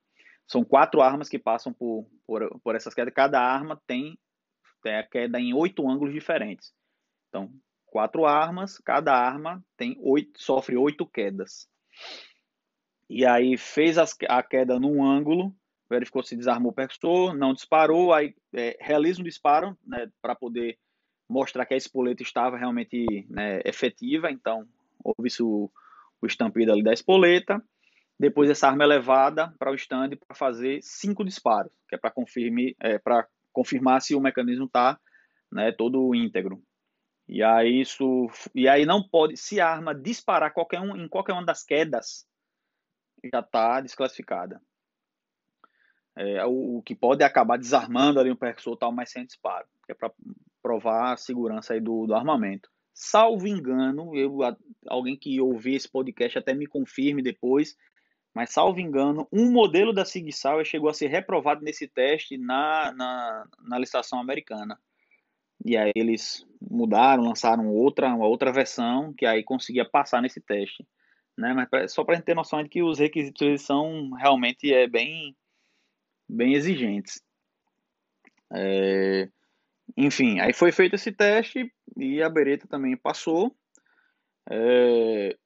São 0.46 0.64
quatro 0.64 1.02
armas 1.02 1.28
que 1.28 1.38
passam 1.38 1.72
por, 1.74 2.08
por, 2.26 2.60
por 2.60 2.74
essas 2.74 2.94
quedas. 2.94 3.12
Cada 3.12 3.38
arma 3.38 3.80
tem, 3.86 4.18
tem 4.82 4.96
a 4.96 5.02
queda 5.02 5.38
em 5.38 5.52
oito 5.52 5.86
ângulos 5.88 6.14
diferentes. 6.14 6.72
Então, 7.28 7.52
quatro 7.84 8.24
armas, 8.24 8.78
cada 8.78 9.12
arma 9.12 9.62
tem 9.76 9.96
oito, 10.00 10.40
sofre 10.40 10.76
oito 10.76 11.06
quedas. 11.06 11.68
E 13.08 13.24
aí 13.24 13.56
fez 13.56 13.96
as, 13.96 14.14
a 14.28 14.42
queda 14.42 14.78
num 14.78 15.04
ângulo, 15.04 15.54
verificou 15.88 16.22
se 16.22 16.36
desarmou 16.36 16.70
o 16.72 16.74
percussor, 16.74 17.34
não 17.34 17.54
disparou, 17.54 18.12
aí 18.12 18.34
é, 18.54 18.76
realiza 18.80 19.20
um 19.20 19.24
disparo 19.24 19.76
né, 19.86 20.10
para 20.20 20.34
poder 20.34 20.78
mostrar 21.28 21.64
que 21.66 21.74
a 21.74 21.76
espoleta 21.76 22.22
estava 22.22 22.56
realmente 22.56 23.26
né, 23.28 23.60
efetiva, 23.64 24.30
então 24.30 24.66
houve-se 25.02 25.42
o, 25.42 25.70
o 26.20 26.26
estampido 26.26 26.72
ali 26.72 26.82
da 26.82 26.92
espoleta, 26.92 27.62
depois 28.18 28.50
essa 28.50 28.68
arma 28.68 28.84
é 28.84 28.86
levada 28.86 29.54
para 29.58 29.70
o 29.70 29.74
stand 29.74 30.10
para 30.26 30.36
fazer 30.36 30.80
cinco 30.82 31.24
disparos, 31.24 31.72
que 31.88 31.94
é 31.94 31.98
para 31.98 32.12
é, 32.82 33.26
confirmar 33.52 34.02
se 34.02 34.14
o 34.14 34.20
mecanismo 34.20 34.64
está 34.64 34.98
né, 35.52 35.72
todo 35.72 36.14
íntegro. 36.14 36.60
E 37.28 37.42
aí 37.42 37.82
isso, 37.82 38.30
e 38.54 38.66
aí 38.66 38.86
não 38.86 39.06
pode, 39.06 39.36
se 39.36 39.60
a 39.60 39.68
arma 39.68 39.94
disparar 39.94 40.52
qualquer 40.54 40.80
um, 40.80 40.96
em 40.96 41.06
qualquer 41.06 41.34
uma 41.34 41.44
das 41.44 41.62
quedas, 41.62 42.26
já 43.30 43.40
está 43.40 43.80
desclassificada. 43.82 44.62
É, 46.16 46.44
o, 46.46 46.78
o, 46.78 46.82
que 46.82 46.96
pode 46.96 47.22
acabar 47.22 47.58
desarmando 47.58 48.18
ali 48.18 48.30
um 48.30 48.36
percussor 48.36 48.76
tal, 48.76 48.90
mas 48.90 49.10
sem 49.10 49.26
disparo, 49.26 49.66
que 49.84 49.92
é 49.92 49.94
para 49.94 50.10
provar 50.62 51.12
a 51.12 51.16
segurança 51.16 51.74
aí 51.74 51.80
do, 51.80 52.06
do 52.06 52.14
armamento. 52.14 52.70
Salvo 52.94 53.46
engano, 53.46 54.16
eu, 54.16 54.38
alguém 54.88 55.16
que 55.16 55.40
ouvir 55.40 55.74
esse 55.74 55.88
podcast 55.88 56.38
até 56.38 56.54
me 56.54 56.66
confirme 56.66 57.22
depois, 57.22 57.76
mas 58.34 58.50
salvo 58.50 58.80
engano, 58.80 59.28
um 59.30 59.52
modelo 59.52 59.92
da 59.92 60.04
Sig 60.04 60.28
chegou 60.64 60.88
a 60.88 60.94
ser 60.94 61.08
reprovado 61.08 61.62
nesse 61.62 61.86
teste 61.86 62.38
na, 62.38 62.92
na, 62.92 63.46
na 63.60 63.78
licitação 63.78 64.18
americana. 64.18 64.80
E 65.64 65.76
aí 65.76 65.92
eles 65.94 66.46
mudaram, 66.60 67.24
lançaram 67.24 67.68
outra, 67.68 68.08
uma 68.14 68.26
outra 68.26 68.52
versão 68.52 69.12
que 69.12 69.26
aí 69.26 69.42
conseguia 69.42 69.84
passar 69.84 70.22
nesse 70.22 70.40
teste. 70.40 70.86
Né? 71.36 71.54
Mas 71.54 71.92
só 71.92 72.04
para 72.04 72.14
a 72.14 72.16
gente 72.16 72.26
ter 72.26 72.34
noção 72.34 72.62
de 72.62 72.68
que 72.68 72.82
os 72.82 72.98
requisitos 72.98 73.42
eles 73.42 73.62
são 73.62 74.10
realmente 74.12 74.72
é, 74.72 74.86
bem, 74.88 75.36
bem 76.28 76.54
exigentes. 76.54 77.22
É, 78.52 79.28
enfim, 79.96 80.40
aí 80.40 80.52
foi 80.52 80.72
feito 80.72 80.94
esse 80.94 81.12
teste 81.12 81.72
e 81.96 82.22
a 82.22 82.28
Beretta 82.28 82.66
também 82.66 82.96
passou. 82.96 83.54
É, 84.50 85.36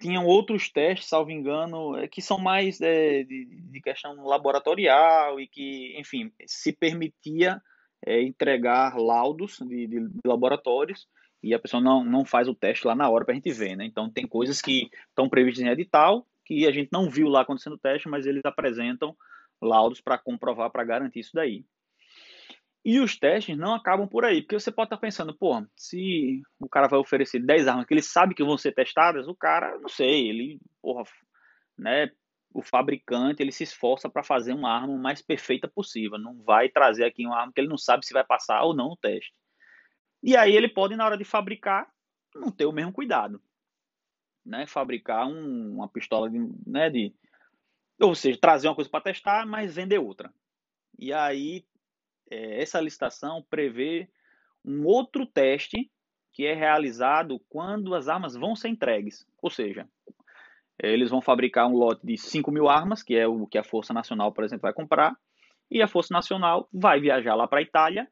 tinham 0.00 0.26
outros 0.26 0.70
testes, 0.70 1.08
salvo 1.08 1.30
engano, 1.30 1.96
é, 1.96 2.08
que 2.08 2.20
são 2.20 2.38
mais 2.38 2.80
é, 2.80 3.22
de, 3.24 3.46
de, 3.46 3.80
questão 3.80 4.24
laboratorial 4.24 5.40
e 5.40 5.46
que, 5.46 5.98
enfim, 5.98 6.30
se 6.46 6.72
permitia 6.72 7.60
é, 8.04 8.22
entregar 8.22 8.96
laudos 8.96 9.58
de, 9.60 9.86
de, 9.86 10.08
de, 10.08 10.20
laboratórios 10.24 11.06
e 11.42 11.54
a 11.54 11.58
pessoa 11.58 11.82
não, 11.82 12.04
não 12.04 12.24
faz 12.24 12.48
o 12.48 12.54
teste 12.54 12.86
lá 12.86 12.94
na 12.94 13.08
hora 13.08 13.24
para 13.24 13.32
a 13.32 13.36
gente 13.36 13.52
ver, 13.52 13.76
né? 13.76 13.84
Então, 13.84 14.10
tem 14.10 14.26
coisas 14.26 14.60
que 14.60 14.90
estão 15.08 15.28
previstas 15.28 15.64
em 15.64 15.68
edital 15.68 16.26
que 16.44 16.66
a 16.66 16.70
gente 16.70 16.88
não 16.92 17.10
viu 17.10 17.28
lá 17.28 17.42
acontecendo 17.42 17.74
o 17.74 17.78
teste, 17.78 18.08
mas 18.08 18.24
eles 18.24 18.44
apresentam 18.44 19.16
laudos 19.60 20.00
para 20.00 20.16
comprovar, 20.16 20.70
para 20.70 20.84
garantir 20.84 21.20
isso 21.20 21.32
daí. 21.34 21.64
E 22.84 23.00
os 23.00 23.18
testes 23.18 23.58
não 23.58 23.74
acabam 23.74 24.06
por 24.06 24.24
aí, 24.24 24.42
porque 24.42 24.58
você 24.58 24.70
pode 24.70 24.86
estar 24.86 24.96
pensando, 24.96 25.36
pô, 25.36 25.60
se 25.74 26.40
o 26.60 26.68
cara 26.68 26.86
vai 26.86 27.00
oferecer 27.00 27.40
10 27.40 27.66
armas 27.66 27.84
que 27.84 27.92
ele 27.92 28.02
sabe 28.02 28.32
que 28.32 28.44
vão 28.44 28.56
ser 28.56 28.72
testadas, 28.72 29.26
o 29.26 29.34
cara, 29.34 29.76
não 29.80 29.88
sei, 29.88 30.28
ele, 30.28 30.60
porra, 30.80 31.02
né, 31.76 32.12
o 32.52 32.62
fabricante, 32.62 33.42
ele 33.42 33.52
se 33.52 33.64
esforça 33.64 34.08
para 34.08 34.22
fazer 34.22 34.52
uma 34.52 34.70
arma 34.70 34.96
mais 34.96 35.20
perfeita 35.20 35.68
possível, 35.68 36.18
não 36.18 36.42
vai 36.42 36.68
trazer 36.68 37.04
aqui 37.04 37.26
uma 37.26 37.38
arma 37.38 37.52
que 37.52 37.60
ele 37.60 37.68
não 37.68 37.78
sabe 37.78 38.06
se 38.06 38.12
vai 38.12 38.24
passar 38.24 38.62
ou 38.62 38.74
não 38.74 38.90
no 38.90 38.96
teste. 38.96 39.34
E 40.22 40.36
aí 40.36 40.56
ele 40.56 40.68
pode, 40.68 40.96
na 40.96 41.04
hora 41.04 41.16
de 41.16 41.24
fabricar, 41.24 41.90
não 42.34 42.50
ter 42.50 42.66
o 42.66 42.72
mesmo 42.72 42.92
cuidado, 42.92 43.40
né, 44.44 44.66
fabricar 44.66 45.26
um, 45.26 45.74
uma 45.74 45.88
pistola 45.88 46.30
de, 46.30 46.38
né, 46.66 46.88
de, 46.88 47.14
ou 48.00 48.14
seja, 48.14 48.38
trazer 48.40 48.68
uma 48.68 48.74
coisa 48.74 48.90
para 48.90 49.04
testar, 49.04 49.46
mas 49.46 49.74
vender 49.74 49.98
outra. 49.98 50.32
E 50.98 51.12
aí 51.12 51.66
é, 52.30 52.62
essa 52.62 52.80
licitação 52.80 53.44
prevê 53.48 54.08
um 54.64 54.84
outro 54.84 55.26
teste 55.26 55.90
que 56.32 56.44
é 56.44 56.52
realizado 56.52 57.40
quando 57.48 57.94
as 57.94 58.08
armas 58.08 58.34
vão 58.34 58.54
ser 58.54 58.68
entregues. 58.68 59.26
Ou 59.40 59.50
seja, 59.50 59.88
eles 60.78 61.10
vão 61.10 61.22
fabricar 61.22 61.66
um 61.66 61.76
lote 61.76 62.06
de 62.06 62.16
5 62.16 62.50
mil 62.50 62.68
armas, 62.68 63.02
que 63.02 63.16
é 63.16 63.26
o 63.26 63.46
que 63.46 63.58
a 63.58 63.64
Força 63.64 63.92
Nacional, 63.92 64.32
por 64.32 64.44
exemplo, 64.44 64.62
vai 64.62 64.72
comprar, 64.72 65.16
e 65.70 65.82
a 65.82 65.88
Força 65.88 66.12
Nacional 66.12 66.68
vai 66.72 67.00
viajar 67.00 67.34
lá 67.34 67.48
para 67.48 67.58
a 67.58 67.62
Itália 67.62 68.08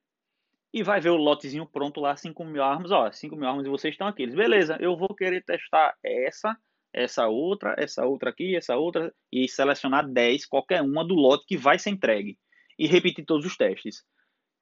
e 0.73 0.83
vai 0.83 1.01
ver 1.01 1.11
o 1.11 1.17
lotezinho 1.17 1.67
pronto 1.67 2.01
lá, 2.01 2.17
5 2.17 2.45
mil 2.45 2.63
armas, 2.63 2.91
ó, 2.91 3.11
5 3.11 3.37
mil 3.37 3.49
armas 3.49 3.67
e 3.67 3.69
vocês 3.69 3.95
estão 3.95 4.09
aqui. 4.09 4.25
Eles, 4.25 4.35
beleza, 4.35 4.77
eu 4.81 4.97
vou 4.97 5.15
querer 5.15 5.45
testar 5.45 5.95
essa, 6.03 6.57
essa 6.93 7.29
outra, 7.29 7.77
essa 7.79 8.05
outra 8.05 8.31
aqui, 8.31 8.57
essa 8.57 8.77
outra, 8.77 9.15
e 9.31 9.49
selecionar 9.49 10.09
10, 10.09 10.47
qualquer 10.47 10.83
uma 10.83 11.07
do 11.07 11.15
lote 11.15 11.45
que 11.47 11.57
vai 11.57 11.79
ser 11.79 11.91
entregue 11.91 12.37
e 12.77 12.89
repetir 12.89 13.25
todos 13.25 13.47
os 13.47 13.57
testes. 13.57 14.03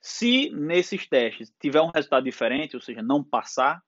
Se 0.03 0.51
nesses 0.51 1.09
testes 1.09 1.51
tiver 1.59 1.81
um 1.81 1.91
resultado 1.95 2.25
diferente, 2.25 2.77
ou 2.77 2.83
seja, 2.83 3.01
não 3.01 3.25
passar, 3.25 3.81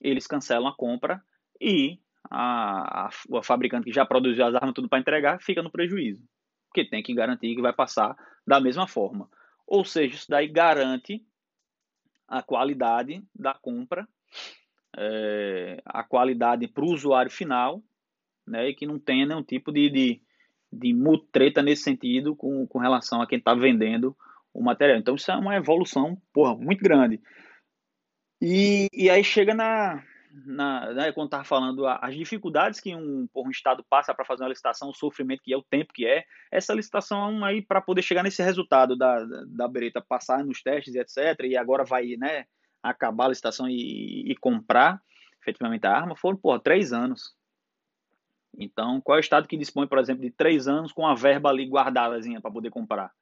eles 0.00 0.26
cancelam 0.26 0.68
a 0.68 0.76
compra 0.76 1.20
e 1.60 1.98
a, 2.30 3.06
a, 3.06 3.10
a 3.38 3.42
fabricante 3.42 3.84
que 3.84 3.92
já 3.92 4.04
produziu 4.04 4.44
as 4.46 4.54
armas 4.54 4.74
tudo 4.74 4.88
para 4.88 4.98
entregar 4.98 5.40
fica 5.40 5.62
no 5.62 5.70
prejuízo. 5.70 6.22
porque 6.68 6.84
tem 6.84 7.02
que 7.02 7.14
garantir 7.14 7.54
que 7.54 7.62
vai 7.62 7.72
passar 7.72 8.14
da 8.46 8.60
mesma 8.60 8.86
forma. 8.86 9.28
Ou 9.66 9.84
seja, 9.84 10.14
isso 10.14 10.26
daí 10.28 10.46
garante 10.46 11.24
a 12.28 12.42
qualidade 12.42 13.24
da 13.34 13.54
compra, 13.54 14.06
é, 14.96 15.80
a 15.84 16.04
qualidade 16.04 16.68
para 16.68 16.84
o 16.84 16.92
usuário 16.92 17.30
final, 17.30 17.82
né, 18.46 18.68
e 18.68 18.74
que 18.74 18.86
não 18.86 18.98
tenha 18.98 19.26
nenhum 19.26 19.42
tipo 19.42 19.72
de, 19.72 19.88
de, 19.88 20.22
de 20.72 20.92
mutreta 20.92 21.62
nesse 21.62 21.82
sentido 21.82 22.36
com, 22.36 22.66
com 22.66 22.78
relação 22.78 23.22
a 23.22 23.26
quem 23.26 23.38
está 23.38 23.54
vendendo 23.54 24.16
o 24.52 24.62
material. 24.62 24.98
Então, 24.98 25.14
isso 25.14 25.30
é 25.30 25.36
uma 25.36 25.56
evolução 25.56 26.20
porra, 26.32 26.56
muito 26.56 26.82
grande. 26.82 27.20
E, 28.40 28.88
e 28.92 29.08
aí 29.08 29.24
chega 29.24 29.54
na, 29.54 30.02
na, 30.44 30.92
né, 30.92 31.12
quando 31.12 31.28
estava 31.28 31.44
falando 31.44 31.86
as 31.86 32.14
dificuldades 32.14 32.80
que 32.80 32.94
um, 32.94 33.28
um 33.34 33.50
Estado 33.50 33.84
passa 33.88 34.14
para 34.14 34.24
fazer 34.24 34.42
uma 34.42 34.50
licitação, 34.50 34.90
o 34.90 34.94
sofrimento 34.94 35.42
que 35.42 35.52
é, 35.52 35.56
o 35.56 35.62
tempo 35.62 35.92
que 35.94 36.06
é, 36.06 36.24
essa 36.50 36.74
licitação 36.74 37.44
aí 37.44 37.62
para 37.62 37.80
poder 37.80 38.02
chegar 38.02 38.22
nesse 38.22 38.42
resultado 38.42 38.96
da, 38.96 39.24
da 39.46 39.68
Beretta 39.68 40.00
passar 40.00 40.44
nos 40.44 40.62
testes 40.62 40.94
e 40.94 40.98
etc, 40.98 41.44
e 41.44 41.56
agora 41.56 41.84
vai 41.84 42.16
né, 42.16 42.44
acabar 42.82 43.26
a 43.26 43.28
licitação 43.28 43.68
e, 43.68 44.30
e 44.30 44.36
comprar 44.36 45.00
efetivamente 45.40 45.86
a 45.86 45.92
arma, 45.92 46.16
foram, 46.16 46.36
por 46.36 46.58
três 46.60 46.92
anos. 46.92 47.34
Então, 48.58 49.00
qual 49.00 49.16
é 49.16 49.20
o 49.20 49.20
Estado 49.20 49.46
que 49.46 49.56
dispõe, 49.56 49.86
por 49.86 49.98
exemplo, 49.98 50.22
de 50.22 50.30
três 50.30 50.66
anos 50.66 50.92
com 50.92 51.06
a 51.06 51.14
verba 51.14 51.50
ali 51.50 51.68
guardadazinha 51.68 52.40
para 52.40 52.50
poder 52.50 52.70
comprar? 52.70 53.12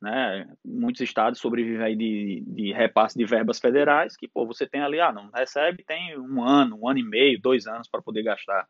Né? 0.00 0.48
Muitos 0.64 1.00
estados 1.00 1.40
sobrevivem 1.40 1.84
aí 1.84 1.96
de, 1.96 2.44
de 2.46 2.72
repasse 2.72 3.18
de 3.18 3.24
verbas 3.24 3.58
federais 3.58 4.16
que, 4.16 4.28
pô, 4.28 4.46
você 4.46 4.66
tem 4.66 4.80
ali, 4.80 5.00
ah, 5.00 5.12
não 5.12 5.30
recebe, 5.30 5.84
tem 5.84 6.18
um 6.18 6.42
ano, 6.42 6.78
um 6.80 6.88
ano 6.88 7.00
e 7.00 7.02
meio, 7.02 7.40
dois 7.40 7.66
anos 7.66 7.88
para 7.88 8.02
poder 8.02 8.22
gastar. 8.22 8.68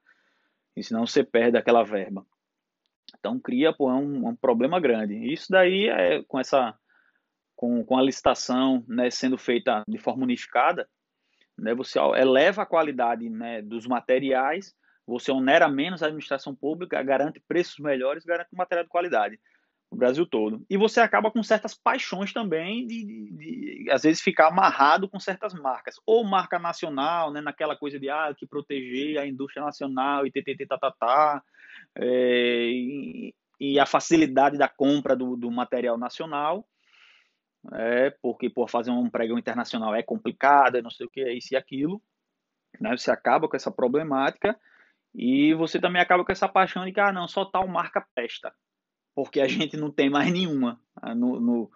E 0.74 0.82
senão 0.82 1.06
você 1.06 1.22
perde 1.22 1.58
aquela 1.58 1.82
verba. 1.84 2.24
Então 3.18 3.38
cria, 3.38 3.72
pô, 3.72 3.90
um, 3.90 4.28
um 4.28 4.36
problema 4.36 4.80
grande. 4.80 5.14
Isso 5.32 5.46
daí 5.50 5.88
é 5.88 6.22
com 6.24 6.38
essa 6.38 6.74
com, 7.54 7.84
com 7.84 7.98
a 7.98 8.02
licitação 8.02 8.84
né, 8.86 9.10
sendo 9.10 9.36
feita 9.36 9.82
de 9.86 9.98
forma 9.98 10.22
unificada, 10.22 10.88
né, 11.58 11.74
você 11.74 11.98
eleva 11.98 12.62
a 12.62 12.66
qualidade 12.66 13.28
né, 13.28 13.60
dos 13.60 13.84
materiais, 13.84 14.72
você 15.04 15.32
onera 15.32 15.68
menos 15.68 16.00
a 16.00 16.06
administração 16.06 16.54
pública, 16.54 17.02
garante 17.02 17.40
preços 17.40 17.80
melhores, 17.80 18.24
garante 18.24 18.54
material 18.54 18.84
de 18.84 18.90
qualidade 18.90 19.40
o 19.90 19.96
Brasil 19.96 20.26
todo. 20.26 20.64
E 20.68 20.76
você 20.76 21.00
acaba 21.00 21.30
com 21.30 21.42
certas 21.42 21.74
paixões 21.74 22.32
também 22.32 22.86
de, 22.86 23.04
de, 23.04 23.30
de, 23.32 23.90
às 23.90 24.02
vezes, 24.02 24.20
ficar 24.20 24.48
amarrado 24.48 25.08
com 25.08 25.18
certas 25.18 25.54
marcas. 25.54 25.96
Ou 26.06 26.24
marca 26.24 26.58
nacional, 26.58 27.32
né, 27.32 27.40
naquela 27.40 27.76
coisa 27.76 27.98
de 27.98 28.08
ah, 28.10 28.34
que 28.36 28.46
proteger 28.46 29.18
a 29.18 29.26
indústria 29.26 29.64
nacional 29.64 30.26
e 30.26 30.30
ttt, 30.30 30.66
tá, 30.66 30.78
tá, 30.78 30.90
tá, 30.92 31.42
é, 31.96 32.66
e, 32.68 33.34
e, 33.58 33.80
a 33.80 33.86
facilidade 33.86 34.58
da 34.58 34.68
compra 34.68 35.16
do, 35.16 35.36
do 35.36 35.50
material 35.50 35.96
nacional, 35.96 36.66
é, 37.72 38.10
porque 38.22 38.50
por 38.50 38.68
fazer 38.68 38.90
um 38.90 39.10
pregão 39.10 39.38
internacional 39.38 39.94
é 39.94 40.02
complicado, 40.02 40.82
não 40.82 40.90
sei 40.90 41.06
o 41.06 41.10
que, 41.10 41.20
é 41.22 41.32
isso 41.32 41.54
e 41.54 41.56
aquilo. 41.56 42.02
Né, 42.78 42.94
você 42.96 43.10
acaba 43.10 43.48
com 43.48 43.56
essa 43.56 43.70
problemática 43.70 44.58
e 45.14 45.54
você 45.54 45.80
também 45.80 46.02
acaba 46.02 46.24
com 46.24 46.32
essa 46.32 46.48
paixão 46.48 46.84
de 46.84 46.92
que, 46.92 47.00
ah, 47.00 47.10
não, 47.10 47.26
só 47.26 47.46
tal 47.46 47.66
marca 47.66 48.06
presta 48.14 48.52
porque 49.18 49.40
a 49.40 49.48
gente 49.48 49.76
não 49.76 49.90
tem 49.90 50.08
mais 50.08 50.30
nenhuma 50.30 50.80
ah, 50.94 51.12
no, 51.12 51.40
no, 51.40 51.70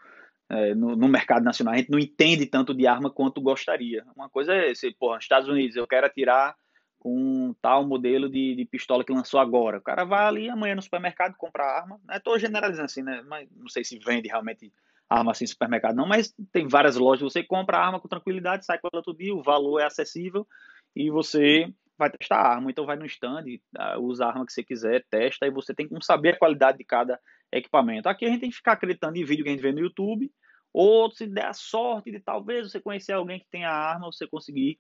é, 0.49 0.77
no, 0.77 0.95
no, 0.95 1.09
mercado 1.09 1.43
nacional. 1.43 1.75
A 1.75 1.77
gente 1.77 1.91
não 1.91 1.99
entende 1.99 2.47
tanto 2.47 2.73
de 2.73 2.87
arma 2.87 3.11
quanto 3.11 3.41
gostaria. 3.41 4.05
Uma 4.15 4.31
coisa 4.31 4.55
é, 4.55 4.73
se, 4.77 4.93
pô, 4.93 5.17
Estados 5.17 5.49
Unidos, 5.49 5.75
eu 5.75 5.85
quero 5.85 6.07
atirar 6.07 6.55
com 7.01 7.53
tal 7.61 7.85
modelo 7.85 8.31
de, 8.31 8.55
de, 8.55 8.65
pistola 8.65 9.03
que 9.03 9.13
lançou 9.13 9.41
agora. 9.41 9.79
O 9.79 9.83
cara 9.83 10.05
vai 10.05 10.25
ali 10.25 10.49
amanhã 10.49 10.77
no 10.77 10.83
supermercado 10.83 11.35
comprar 11.37 11.67
arma. 11.67 11.99
Estou 12.13 12.35
né? 12.35 12.39
generalizando 12.39 12.85
assim, 12.85 13.03
né? 13.03 13.25
Mas 13.27 13.49
não 13.57 13.69
sei 13.69 13.83
se 13.83 13.99
vende 13.99 14.29
realmente 14.29 14.73
arma 15.11 15.33
assim 15.33 15.43
no 15.43 15.49
supermercado, 15.49 15.97
não, 15.97 16.07
mas 16.07 16.33
tem 16.53 16.69
várias 16.69 16.97
lojas, 16.97 17.23
você 17.23 17.43
compra 17.43 17.77
a 17.77 17.85
arma 17.85 18.01
com 18.01 18.09
tranquilidade, 18.09 18.65
sai 18.65 18.79
com 18.79 18.89
ela 18.91 19.03
todo 19.03 19.19
dia, 19.19 19.35
o 19.35 19.43
valor 19.43 19.81
é 19.81 19.85
acessível 19.85 20.47
e 20.95 21.11
você 21.11 21.67
vai 22.03 22.11
testar 22.11 22.37
a 22.37 22.49
arma, 22.55 22.71
então 22.71 22.85
vai 22.85 22.97
no 22.97 23.07
stand, 23.07 23.45
ah, 23.77 23.99
usa 23.99 24.25
a 24.25 24.29
arma 24.29 24.45
que 24.45 24.53
você 24.53 24.63
quiser, 24.63 25.05
testa, 25.09 25.47
e 25.47 25.51
você 25.51 25.73
tem 25.73 25.89
que 25.89 26.05
saber 26.05 26.31
a 26.31 26.39
qualidade 26.39 26.79
de 26.79 26.85
cada 26.85 27.19
equipamento. 27.51 28.09
Aqui 28.09 28.25
a 28.25 28.29
gente 28.29 28.41
tem 28.41 28.51
que 28.51 28.57
ficar 28.57 28.73
acreditando 28.73 29.17
em 29.17 29.25
vídeo 29.25 29.45
que 29.45 29.51
a 29.51 29.53
gente 29.53 29.63
vê 29.63 29.73
no 29.73 29.81
YouTube, 29.81 30.31
ou 30.73 31.11
se 31.11 31.27
der 31.27 31.47
a 31.47 31.53
sorte 31.53 32.11
de 32.11 32.19
talvez 32.19 32.71
você 32.71 32.81
conhecer 32.81 33.13
alguém 33.13 33.39
que 33.39 33.47
tem 33.51 33.65
a 33.65 33.73
arma, 33.73 34.11
você 34.11 34.27
conseguir 34.27 34.79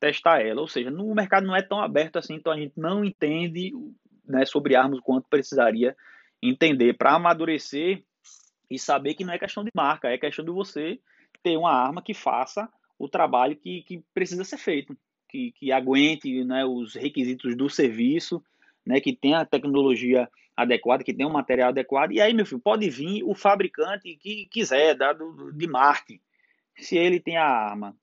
testar 0.00 0.40
ela. 0.40 0.60
Ou 0.60 0.68
seja, 0.68 0.90
no 0.90 1.14
mercado 1.14 1.46
não 1.46 1.56
é 1.56 1.62
tão 1.62 1.80
aberto 1.80 2.16
assim, 2.16 2.34
então 2.34 2.52
a 2.52 2.56
gente 2.56 2.74
não 2.76 3.04
entende 3.04 3.72
né, 4.24 4.44
sobre 4.46 4.76
armas 4.76 4.98
o 4.98 5.02
quanto 5.02 5.28
precisaria 5.28 5.96
entender 6.40 6.94
para 6.94 7.14
amadurecer 7.14 8.02
e 8.70 8.78
saber 8.78 9.14
que 9.14 9.24
não 9.24 9.34
é 9.34 9.38
questão 9.38 9.62
de 9.62 9.70
marca, 9.74 10.08
é 10.08 10.16
questão 10.16 10.44
de 10.44 10.50
você 10.50 10.98
ter 11.42 11.56
uma 11.56 11.72
arma 11.72 12.02
que 12.02 12.14
faça 12.14 12.68
o 12.98 13.08
trabalho 13.08 13.56
que, 13.56 13.82
que 13.82 14.02
precisa 14.14 14.44
ser 14.44 14.58
feito 14.58 14.96
que, 15.32 15.50
que 15.52 15.72
aguente 15.72 16.44
né, 16.44 16.62
os 16.62 16.94
requisitos 16.94 17.56
do 17.56 17.70
serviço, 17.70 18.44
né, 18.84 19.00
que 19.00 19.16
tenha 19.16 19.40
a 19.40 19.46
tecnologia 19.46 20.28
adequada, 20.54 21.02
que 21.02 21.14
tenha 21.14 21.26
um 21.26 21.32
material 21.32 21.70
adequado. 21.70 22.12
E 22.12 22.20
aí, 22.20 22.34
meu 22.34 22.44
filho, 22.44 22.60
pode 22.60 22.88
vir 22.90 23.24
o 23.24 23.34
fabricante 23.34 24.14
que 24.16 24.46
quiser, 24.46 24.94
dado 24.94 25.50
de 25.52 25.66
marketing. 25.66 26.20
Se 26.76 26.98
ele 26.98 27.18
tem 27.18 27.38
a 27.38 27.46
arma, 27.46 27.96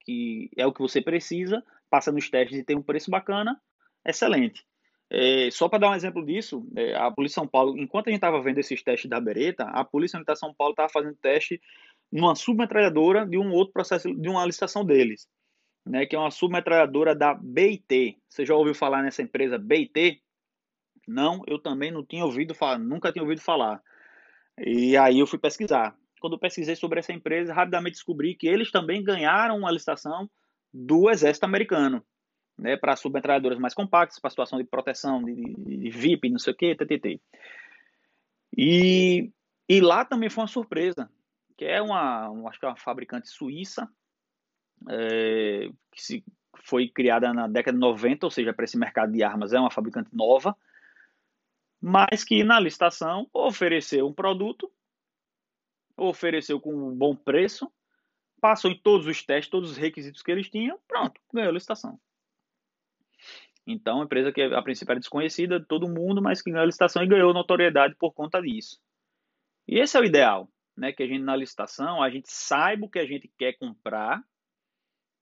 que 0.00 0.50
é 0.56 0.66
o 0.66 0.72
que 0.72 0.80
você 0.80 1.00
precisa, 1.00 1.62
passa 1.88 2.10
nos 2.10 2.28
testes 2.28 2.58
e 2.58 2.64
tem 2.64 2.76
um 2.76 2.82
preço 2.82 3.10
bacana, 3.10 3.60
excelente. 4.04 4.66
É, 5.08 5.50
só 5.52 5.68
para 5.68 5.78
dar 5.78 5.90
um 5.90 5.94
exemplo 5.94 6.24
disso, 6.24 6.66
é, 6.74 6.96
a 6.96 7.10
Polícia 7.10 7.36
São 7.36 7.46
Paulo, 7.46 7.78
enquanto 7.78 8.08
a 8.08 8.10
gente 8.10 8.18
estava 8.18 8.42
vendo 8.42 8.58
esses 8.58 8.82
testes 8.82 9.08
da 9.08 9.20
Beretta, 9.20 9.64
a 9.64 9.84
Polícia 9.84 10.16
Militar 10.16 10.36
São 10.36 10.52
Paulo 10.52 10.72
estava 10.72 10.88
fazendo 10.88 11.14
teste 11.16 11.60
numa 12.10 12.34
submetralhadora 12.34 13.24
de 13.24 13.38
um 13.38 13.52
outro 13.52 13.72
processo, 13.72 14.12
de 14.12 14.28
uma 14.28 14.44
licitação 14.44 14.84
deles 14.84 15.28
né, 15.84 16.06
que 16.06 16.14
é 16.14 16.18
uma 16.18 16.30
submetralhadora 16.30 17.14
da 17.14 17.34
BIT. 17.34 18.18
Você 18.28 18.46
já 18.46 18.54
ouviu 18.54 18.74
falar 18.74 19.02
nessa 19.02 19.22
empresa 19.22 19.58
BIT? 19.58 20.22
Não, 21.06 21.42
eu 21.46 21.58
também 21.58 21.90
não 21.90 22.04
tinha 22.04 22.24
ouvido 22.24 22.54
falar, 22.54 22.78
nunca 22.78 23.12
tinha 23.12 23.22
ouvido 23.22 23.40
falar. 23.40 23.82
E 24.58 24.96
aí 24.96 25.18
eu 25.18 25.26
fui 25.26 25.38
pesquisar. 25.38 25.96
Quando 26.20 26.34
eu 26.34 26.38
pesquisei 26.38 26.76
sobre 26.76 27.00
essa 27.00 27.12
empresa, 27.12 27.52
rapidamente 27.52 27.94
descobri 27.94 28.36
que 28.36 28.46
eles 28.46 28.70
também 28.70 29.02
ganharam 29.02 29.58
uma 29.58 29.72
licitação 29.72 30.30
do 30.72 31.10
exército 31.10 31.44
americano, 31.44 32.04
né, 32.56 32.76
para 32.76 32.96
submetralhadoras 32.96 33.58
mais 33.58 33.74
compactas, 33.74 34.20
para 34.20 34.30
situação 34.30 34.58
de 34.58 34.64
proteção, 34.64 35.22
de, 35.22 35.34
de, 35.34 35.90
VIP, 35.90 36.30
não 36.30 36.38
sei 36.38 36.52
o 36.52 36.56
que, 36.56 36.76
TTT. 36.76 37.20
E, 38.56 39.32
e 39.68 39.80
lá 39.80 40.04
também 40.04 40.30
foi 40.30 40.42
uma 40.42 40.48
surpresa, 40.48 41.10
que 41.56 41.64
é 41.64 41.82
uma, 41.82 42.48
acho 42.48 42.60
que 42.60 42.66
é 42.66 42.68
uma 42.68 42.76
fabricante 42.76 43.28
suíça, 43.28 43.88
é, 44.88 45.70
que 45.90 46.02
se, 46.02 46.24
foi 46.64 46.88
criada 46.88 47.32
na 47.32 47.46
década 47.46 47.76
de 47.76 47.80
90, 47.80 48.26
ou 48.26 48.30
seja, 48.30 48.52
para 48.52 48.64
esse 48.64 48.78
mercado 48.78 49.12
de 49.12 49.22
armas 49.22 49.52
é 49.52 49.58
uma 49.58 49.70
fabricante 49.70 50.10
nova, 50.14 50.56
mas 51.80 52.24
que 52.24 52.44
na 52.44 52.60
licitação 52.60 53.28
ofereceu 53.32 54.06
um 54.06 54.12
produto, 54.12 54.70
ofereceu 55.96 56.60
com 56.60 56.72
um 56.72 56.94
bom 56.94 57.14
preço, 57.14 57.70
passou 58.40 58.70
em 58.70 58.78
todos 58.78 59.06
os 59.06 59.22
testes, 59.22 59.50
todos 59.50 59.70
os 59.70 59.76
requisitos 59.76 60.22
que 60.22 60.30
eles 60.30 60.48
tinham, 60.48 60.78
pronto, 60.86 61.20
ganhou 61.32 61.50
a 61.50 61.52
licitação. 61.52 61.98
Então, 63.66 63.96
uma 63.96 64.04
empresa 64.04 64.32
que 64.32 64.42
a 64.42 64.62
princípio 64.62 64.92
era 64.92 65.00
desconhecida 65.00 65.60
de 65.60 65.66
todo 65.66 65.88
mundo, 65.88 66.20
mas 66.20 66.42
que 66.42 66.50
ganhou 66.50 66.62
a 66.62 66.66
licitação 66.66 67.02
e 67.02 67.06
ganhou 67.06 67.32
notoriedade 67.32 67.94
por 67.96 68.12
conta 68.12 68.40
disso. 68.40 68.80
E 69.68 69.78
esse 69.78 69.96
é 69.96 70.00
o 70.00 70.04
ideal, 70.04 70.48
né? 70.76 70.92
Que 70.92 71.04
a 71.04 71.06
gente 71.06 71.22
na 71.22 71.36
licitação, 71.36 72.02
a 72.02 72.10
gente 72.10 72.28
saiba 72.28 72.86
o 72.86 72.90
que 72.90 72.98
a 72.98 73.06
gente 73.06 73.30
quer 73.38 73.52
comprar 73.52 74.22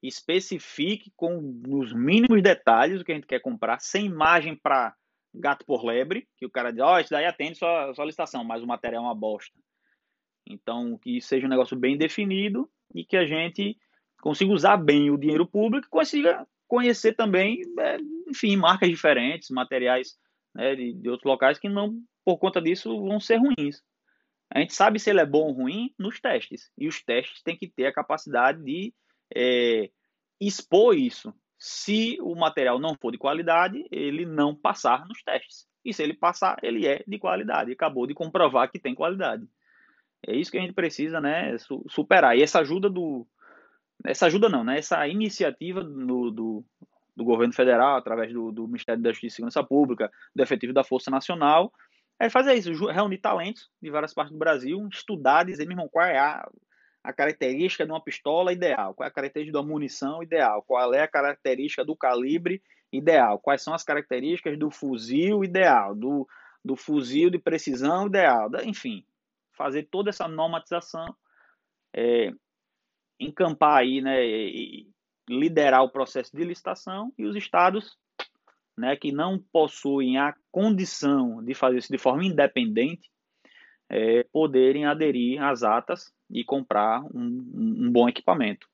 especifique 0.02 1.12
com 1.16 1.60
os 1.68 1.92
mínimos 1.92 2.42
detalhes 2.42 3.00
o 3.00 3.04
que 3.04 3.12
a 3.12 3.14
gente 3.14 3.26
quer 3.26 3.40
comprar, 3.40 3.80
sem 3.80 4.06
imagem 4.06 4.56
para 4.56 4.94
gato 5.34 5.64
por 5.64 5.84
lebre, 5.84 6.26
que 6.36 6.46
o 6.46 6.50
cara 6.50 6.72
diz, 6.72 6.80
ó, 6.80 6.94
oh, 6.94 6.98
isso 6.98 7.10
daí 7.10 7.24
atende 7.24 7.58
sua, 7.58 7.94
sua 7.94 8.04
licitação, 8.04 8.42
mas 8.42 8.62
o 8.62 8.66
material 8.66 9.04
é 9.04 9.06
uma 9.06 9.14
bosta. 9.14 9.56
Então, 10.46 10.98
que 10.98 11.20
seja 11.20 11.46
um 11.46 11.50
negócio 11.50 11.76
bem 11.76 11.96
definido 11.96 12.68
e 12.94 13.04
que 13.04 13.16
a 13.16 13.24
gente 13.24 13.78
consiga 14.20 14.52
usar 14.52 14.76
bem 14.76 15.10
o 15.10 15.18
dinheiro 15.18 15.46
público 15.46 15.86
e 15.86 15.90
consiga 15.90 16.46
conhecer 16.66 17.14
também, 17.14 17.62
é, 17.78 17.98
enfim, 18.28 18.56
marcas 18.56 18.88
diferentes, 18.88 19.50
materiais 19.50 20.18
né, 20.54 20.74
de, 20.74 20.94
de 20.94 21.08
outros 21.08 21.28
locais 21.28 21.58
que 21.58 21.68
não, 21.68 22.00
por 22.24 22.38
conta 22.38 22.60
disso, 22.60 23.00
vão 23.02 23.20
ser 23.20 23.36
ruins. 23.36 23.82
A 24.52 24.58
gente 24.58 24.74
sabe 24.74 24.98
se 24.98 25.10
ele 25.10 25.20
é 25.20 25.26
bom 25.26 25.46
ou 25.46 25.52
ruim 25.52 25.94
nos 25.98 26.20
testes. 26.20 26.70
E 26.76 26.88
os 26.88 27.02
testes 27.02 27.42
têm 27.42 27.56
que 27.56 27.68
ter 27.68 27.86
a 27.86 27.92
capacidade 27.92 28.62
de 28.64 28.92
é, 29.34 29.90
expor 30.40 30.96
isso. 30.96 31.32
Se 31.58 32.18
o 32.22 32.34
material 32.34 32.78
não 32.78 32.94
for 32.94 33.10
de 33.10 33.18
qualidade, 33.18 33.86
ele 33.90 34.24
não 34.24 34.54
passar 34.54 35.06
nos 35.06 35.22
testes. 35.22 35.66
E 35.84 35.92
se 35.92 36.02
ele 36.02 36.14
passar, 36.14 36.58
ele 36.62 36.86
é 36.86 37.02
de 37.06 37.18
qualidade. 37.18 37.72
Acabou 37.72 38.06
de 38.06 38.14
comprovar 38.14 38.70
que 38.70 38.78
tem 38.78 38.94
qualidade. 38.94 39.46
É 40.26 40.34
isso 40.34 40.50
que 40.50 40.58
a 40.58 40.60
gente 40.60 40.74
precisa, 40.74 41.20
né, 41.20 41.56
superar. 41.88 42.36
E 42.36 42.42
essa 42.42 42.60
ajuda 42.60 42.88
do, 42.90 43.26
essa 44.04 44.26
ajuda 44.26 44.48
não, 44.48 44.64
né, 44.64 44.78
essa 44.78 45.06
iniciativa 45.06 45.82
do, 45.82 46.30
do, 46.30 46.64
do 47.16 47.24
governo 47.24 47.52
federal, 47.52 47.96
através 47.96 48.32
do, 48.32 48.50
do, 48.50 48.66
Ministério 48.66 49.02
da 49.02 49.10
Justiça 49.10 49.34
e 49.34 49.36
Segurança 49.36 49.64
Pública, 49.64 50.10
do 50.34 50.42
efetivo 50.42 50.72
da 50.72 50.84
Força 50.84 51.10
Nacional, 51.10 51.72
é 52.18 52.28
fazer 52.28 52.54
isso, 52.54 52.86
reunir 52.86 53.18
talentos 53.18 53.70
de 53.80 53.90
várias 53.90 54.12
partes 54.12 54.32
do 54.32 54.38
Brasil, 54.38 54.86
estudar, 54.92 55.44
dizer, 55.44 55.64
meu 55.64 55.72
irmão, 55.72 55.88
qual 55.88 56.04
é 56.04 56.18
a, 56.18 56.46
a 57.02 57.12
característica 57.12 57.84
de 57.84 57.92
uma 57.92 58.02
pistola 58.02 58.52
ideal, 58.52 58.94
qual 58.94 59.06
é 59.06 59.08
a 59.08 59.14
característica 59.14 59.58
da 59.58 59.66
munição 59.66 60.22
ideal, 60.22 60.62
qual 60.62 60.92
é 60.92 61.02
a 61.02 61.08
característica 61.08 61.84
do 61.84 61.96
calibre 61.96 62.62
ideal, 62.92 63.38
quais 63.38 63.62
são 63.62 63.72
as 63.72 63.82
características 63.82 64.58
do 64.58 64.70
fuzil 64.70 65.42
ideal, 65.42 65.94
do, 65.94 66.28
do 66.64 66.76
fuzil 66.76 67.30
de 67.30 67.38
precisão 67.38 68.06
ideal, 68.06 68.50
enfim, 68.64 69.04
fazer 69.52 69.84
toda 69.84 70.10
essa 70.10 70.28
normatização, 70.28 71.14
é, 71.94 72.32
encampar 73.18 73.78
aí, 73.78 74.00
né, 74.00 74.20
liderar 75.28 75.82
o 75.82 75.90
processo 75.90 76.36
de 76.36 76.44
licitação 76.44 77.12
e 77.16 77.24
os 77.24 77.36
estados 77.36 77.96
né, 78.76 78.96
que 78.96 79.12
não 79.12 79.38
possuem 79.52 80.18
a 80.18 80.34
condição 80.50 81.42
de 81.44 81.54
fazer 81.54 81.78
isso 81.78 81.92
de 81.92 81.98
forma 81.98 82.24
independente, 82.24 83.10
é, 83.90 84.24
poderem 84.32 84.86
aderir 84.86 85.42
às 85.42 85.64
atas 85.64 86.12
e 86.30 86.44
comprar 86.44 87.02
um, 87.12 87.86
um, 87.86 87.90
bom 87.90 88.08
equipamento. 88.08 88.68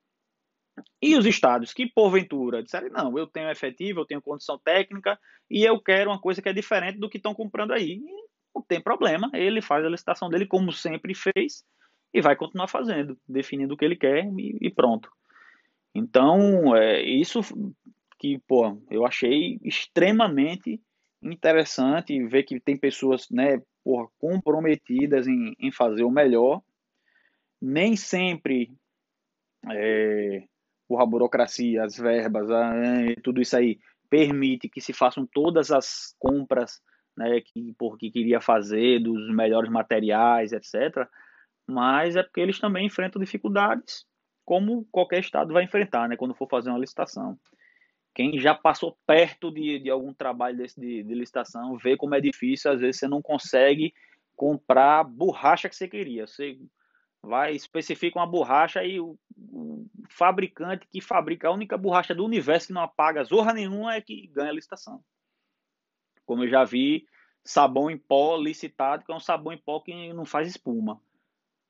E 1.01 1.17
os 1.17 1.25
estados 1.25 1.73
que, 1.73 1.87
porventura, 1.87 2.61
disserem, 2.61 2.91
não, 2.91 3.17
eu 3.17 3.25
tenho 3.25 3.49
efetivo, 3.49 4.01
eu 4.01 4.05
tenho 4.05 4.21
condição 4.21 4.59
técnica 4.59 5.19
e 5.49 5.63
eu 5.63 5.81
quero 5.81 6.11
uma 6.11 6.21
coisa 6.21 6.39
que 6.39 6.47
é 6.47 6.53
diferente 6.53 6.99
do 6.99 7.09
que 7.09 7.17
estão 7.17 7.33
comprando 7.33 7.71
aí. 7.71 7.93
E 7.93 8.27
não 8.53 8.61
tem 8.61 8.79
problema, 8.79 9.31
ele 9.33 9.59
faz 9.59 9.83
a 9.83 9.89
licitação 9.89 10.29
dele 10.29 10.45
como 10.45 10.71
sempre 10.71 11.15
fez 11.15 11.65
e 12.13 12.21
vai 12.21 12.35
continuar 12.35 12.67
fazendo, 12.67 13.17
definindo 13.27 13.73
o 13.73 13.77
que 13.77 13.85
ele 13.85 13.95
quer 13.95 14.25
e, 14.37 14.57
e 14.61 14.69
pronto. 14.69 15.09
Então, 15.95 16.75
é, 16.75 17.01
isso 17.01 17.41
que, 18.19 18.39
pô, 18.47 18.79
eu 18.91 19.05
achei 19.05 19.59
extremamente 19.63 20.79
interessante 21.23 22.23
ver 22.27 22.43
que 22.43 22.59
tem 22.59 22.77
pessoas, 22.77 23.27
né, 23.31 23.59
porra, 23.87 24.09
comprometidas 24.19 25.27
em, 25.27 25.55
em 25.57 25.71
fazer 25.71 26.03
o 26.03 26.11
melhor. 26.11 26.61
Nem 27.61 27.95
sempre 27.95 28.69
é, 29.71 30.43
a 30.91 31.05
burocracia, 31.05 31.85
as 31.85 31.95
verbas, 31.95 32.51
a, 32.51 32.73
tudo 33.23 33.41
isso 33.41 33.55
aí 33.55 33.79
permite 34.09 34.67
que 34.67 34.81
se 34.81 34.91
façam 34.91 35.25
todas 35.25 35.71
as 35.71 36.13
compras 36.19 36.81
né, 37.15 37.39
que 37.39 37.73
porque 37.77 38.11
queria 38.11 38.41
fazer 38.41 38.99
dos 38.99 39.33
melhores 39.33 39.71
materiais, 39.71 40.51
etc. 40.51 41.07
Mas 41.65 42.17
é 42.17 42.23
porque 42.23 42.41
eles 42.41 42.59
também 42.59 42.87
enfrentam 42.87 43.21
dificuldades, 43.21 44.05
como 44.43 44.85
qualquer 44.91 45.21
estado 45.21 45.53
vai 45.53 45.63
enfrentar, 45.63 46.09
né, 46.09 46.17
quando 46.17 46.35
for 46.35 46.49
fazer 46.49 46.71
uma 46.71 46.79
licitação. 46.79 47.39
Quem 48.17 48.39
já 48.39 48.55
passou 48.55 48.97
perto 49.05 49.51
de, 49.51 49.77
de 49.77 49.91
algum 49.91 50.11
trabalho 50.11 50.57
desse 50.57 50.81
de, 50.81 51.03
de 51.03 51.13
licitação 51.13 51.77
vê 51.77 51.95
como 51.95 52.15
é 52.15 52.19
difícil, 52.19 52.71
às 52.71 52.79
vezes 52.79 52.99
você 52.99 53.07
não 53.07 53.21
consegue 53.21 53.93
comprar 54.35 55.01
a 55.01 55.03
borracha 55.03 55.69
que 55.69 55.75
você 55.75 55.87
queria. 55.87 56.25
Você 56.25 56.59
vai, 57.21 57.53
especifica 57.53 58.17
uma 58.17 58.25
borracha 58.25 58.83
e 58.83 58.99
o, 58.99 59.19
o, 59.37 59.85
fabricante 60.09 60.87
que 60.87 60.99
fabrica 60.99 61.47
a 61.47 61.51
única 61.51 61.77
borracha 61.77 62.15
do 62.15 62.25
universo 62.25 62.65
que 62.65 62.73
não 62.73 62.81
apaga 62.81 63.23
zorra 63.23 63.53
nenhuma 63.53 63.93
é 63.93 64.01
que 64.01 64.25
ganha 64.33 64.49
a 64.49 64.55
licitação. 64.55 64.99
Como 66.25 66.43
eu 66.43 66.49
já 66.49 66.63
vi 66.63 67.05
sabão 67.43 67.87
em 67.87 67.99
pó 67.99 68.35
licitado, 68.35 69.05
que 69.05 69.11
é 69.11 69.15
um 69.15 69.19
sabão 69.19 69.53
em 69.53 69.59
pó 69.59 69.79
que 69.79 70.11
não 70.11 70.25
faz 70.25 70.47
espuma. 70.47 70.99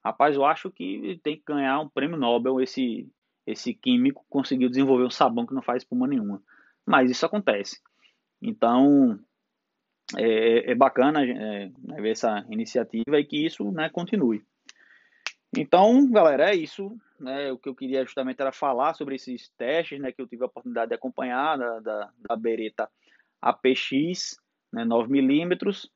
Rapaz, 0.01 0.33
eu 0.33 0.45
acho 0.45 0.71
que 0.71 1.19
tem 1.21 1.35
que 1.35 1.43
ganhar 1.45 1.81
um 1.81 1.89
prêmio 1.89 2.15
Nobel 2.15 2.61
esse 2.61 3.11
esse 3.47 3.73
químico 3.73 4.25
conseguiu 4.29 4.67
desenvolver 4.67 5.05
um 5.05 5.09
sabão 5.09 5.45
que 5.45 5.53
não 5.53 5.61
faz 5.61 5.81
espuma 5.81 6.05
nenhuma. 6.05 6.43
Mas 6.85 7.09
isso 7.09 7.25
acontece. 7.25 7.81
Então, 8.41 9.17
é, 10.17 10.71
é 10.71 10.75
bacana 10.75 11.25
é, 11.25 11.71
né, 11.79 12.01
ver 12.01 12.11
essa 12.11 12.45
iniciativa 12.49 13.17
e 13.17 13.25
que 13.25 13.45
isso 13.45 13.71
né, 13.71 13.89
continue. 13.89 14.43
Então, 15.57 16.11
galera, 16.11 16.51
é 16.51 16.55
isso. 16.55 16.95
Né, 17.17 17.51
o 17.51 17.57
que 17.57 17.69
eu 17.69 17.73
queria 17.73 18.03
justamente 18.03 18.41
era 18.41 18.51
falar 18.51 18.93
sobre 18.93 19.15
esses 19.15 19.49
testes 19.57 19.99
né, 19.99 20.11
que 20.11 20.21
eu 20.21 20.27
tive 20.27 20.43
a 20.43 20.47
oportunidade 20.47 20.89
de 20.89 20.95
acompanhar 20.95 21.57
da, 21.57 21.79
da, 21.79 22.11
da 22.29 22.35
Beretta 22.35 22.89
APX 23.41 24.37
né, 24.71 24.83
9mm. 24.83 25.89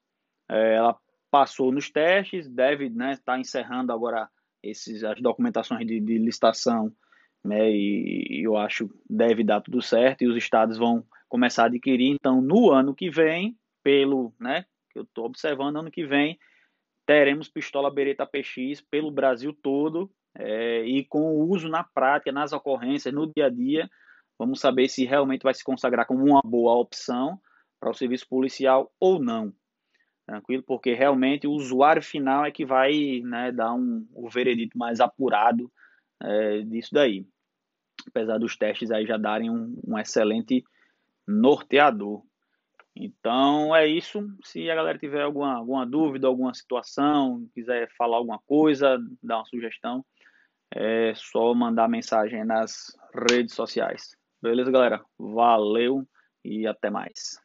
É, 0.50 0.76
ela 0.76 0.98
passou 1.30 1.72
nos 1.72 1.90
testes, 1.90 2.50
deve 2.50 2.86
estar 2.86 2.98
né, 2.98 3.18
tá 3.24 3.38
encerrando 3.38 3.92
agora 3.92 4.30
esses, 4.64 5.04
as 5.04 5.22
documentações 5.22 5.86
de, 5.86 6.00
de 6.00 6.18
licitação 6.18 6.94
né? 7.44 7.72
E, 7.72 8.44
eu 8.44 8.58
acho 8.58 8.90
deve 9.10 9.44
dar 9.44 9.62
tudo 9.62 9.82
certo 9.82 10.24
e 10.24 10.28
os 10.28 10.36
estados 10.36 10.78
vão 10.78 11.06
começar 11.28 11.64
a 11.64 11.66
adquirir. 11.68 12.12
Então, 12.12 12.42
no 12.42 12.72
ano 12.72 12.94
que 12.94 13.10
vem, 13.10 13.58
pelo, 13.84 14.34
né? 14.40 14.66
Que 14.90 15.00
eu 15.00 15.04
estou 15.04 15.26
observando, 15.26 15.78
ano 15.78 15.92
que 15.92 16.06
vem 16.06 16.38
teremos 17.06 17.50
pistola 17.50 17.92
Beretta 17.92 18.26
PX 18.26 18.82
pelo 18.90 19.12
Brasil 19.12 19.54
todo 19.54 20.10
é, 20.36 20.84
e 20.86 21.04
com 21.04 21.36
o 21.36 21.50
uso 21.50 21.68
na 21.68 21.84
prática, 21.84 22.32
nas 22.32 22.54
ocorrências, 22.54 23.14
no 23.14 23.28
dia 23.28 23.48
a 23.48 23.50
dia, 23.50 23.90
vamos 24.38 24.60
saber 24.60 24.88
se 24.88 25.04
realmente 25.06 25.44
vai 25.44 25.54
se 25.54 25.64
consagrar 25.64 26.06
como 26.06 26.24
uma 26.24 26.42
boa 26.42 26.74
opção 26.76 27.40
para 27.80 27.90
o 27.90 27.94
serviço 27.94 28.28
policial 28.30 28.92
ou 29.00 29.20
não. 29.20 29.54
Tranquilo? 30.26 30.64
Porque 30.64 30.94
realmente 30.94 31.48
o 31.48 31.52
usuário 31.52 32.02
final 32.02 32.46
é 32.46 32.52
que 32.52 32.66
vai 32.66 33.22
né, 33.26 33.52
dar 33.52 33.74
um, 33.74 34.08
o 34.14 34.30
veredito 34.30 34.78
mais 34.78 35.02
apurado 35.02 35.72
é, 36.24 36.62
disso 36.62 36.90
daí. 36.94 37.26
Apesar 38.08 38.38
dos 38.38 38.58
testes 38.58 38.92
aí 38.92 39.06
já 39.06 39.18
darem 39.18 39.50
um, 39.50 39.80
um 39.86 39.98
excelente 39.98 40.64
norteador. 41.28 42.24
Então 42.96 43.76
é 43.76 43.88
isso. 43.88 44.28
Se 44.44 44.70
a 44.70 44.76
galera 44.76 44.98
tiver 44.98 45.22
alguma, 45.22 45.56
alguma 45.56 45.86
dúvida, 45.86 46.28
alguma 46.28 46.54
situação, 46.54 47.48
quiser 47.54 47.90
falar 47.98 48.18
alguma 48.18 48.40
coisa, 48.46 48.98
dar 49.22 49.38
uma 49.38 49.46
sugestão, 49.46 50.06
é 50.74 51.14
só 51.16 51.54
mandar 51.54 51.90
mensagem 51.90 52.44
nas 52.46 52.96
redes 53.30 53.56
sociais. 53.56 54.16
Beleza, 54.42 54.72
galera? 54.72 55.04
Valeu 55.18 56.08
e 56.44 56.66
até 56.66 56.90
mais. 56.90 57.41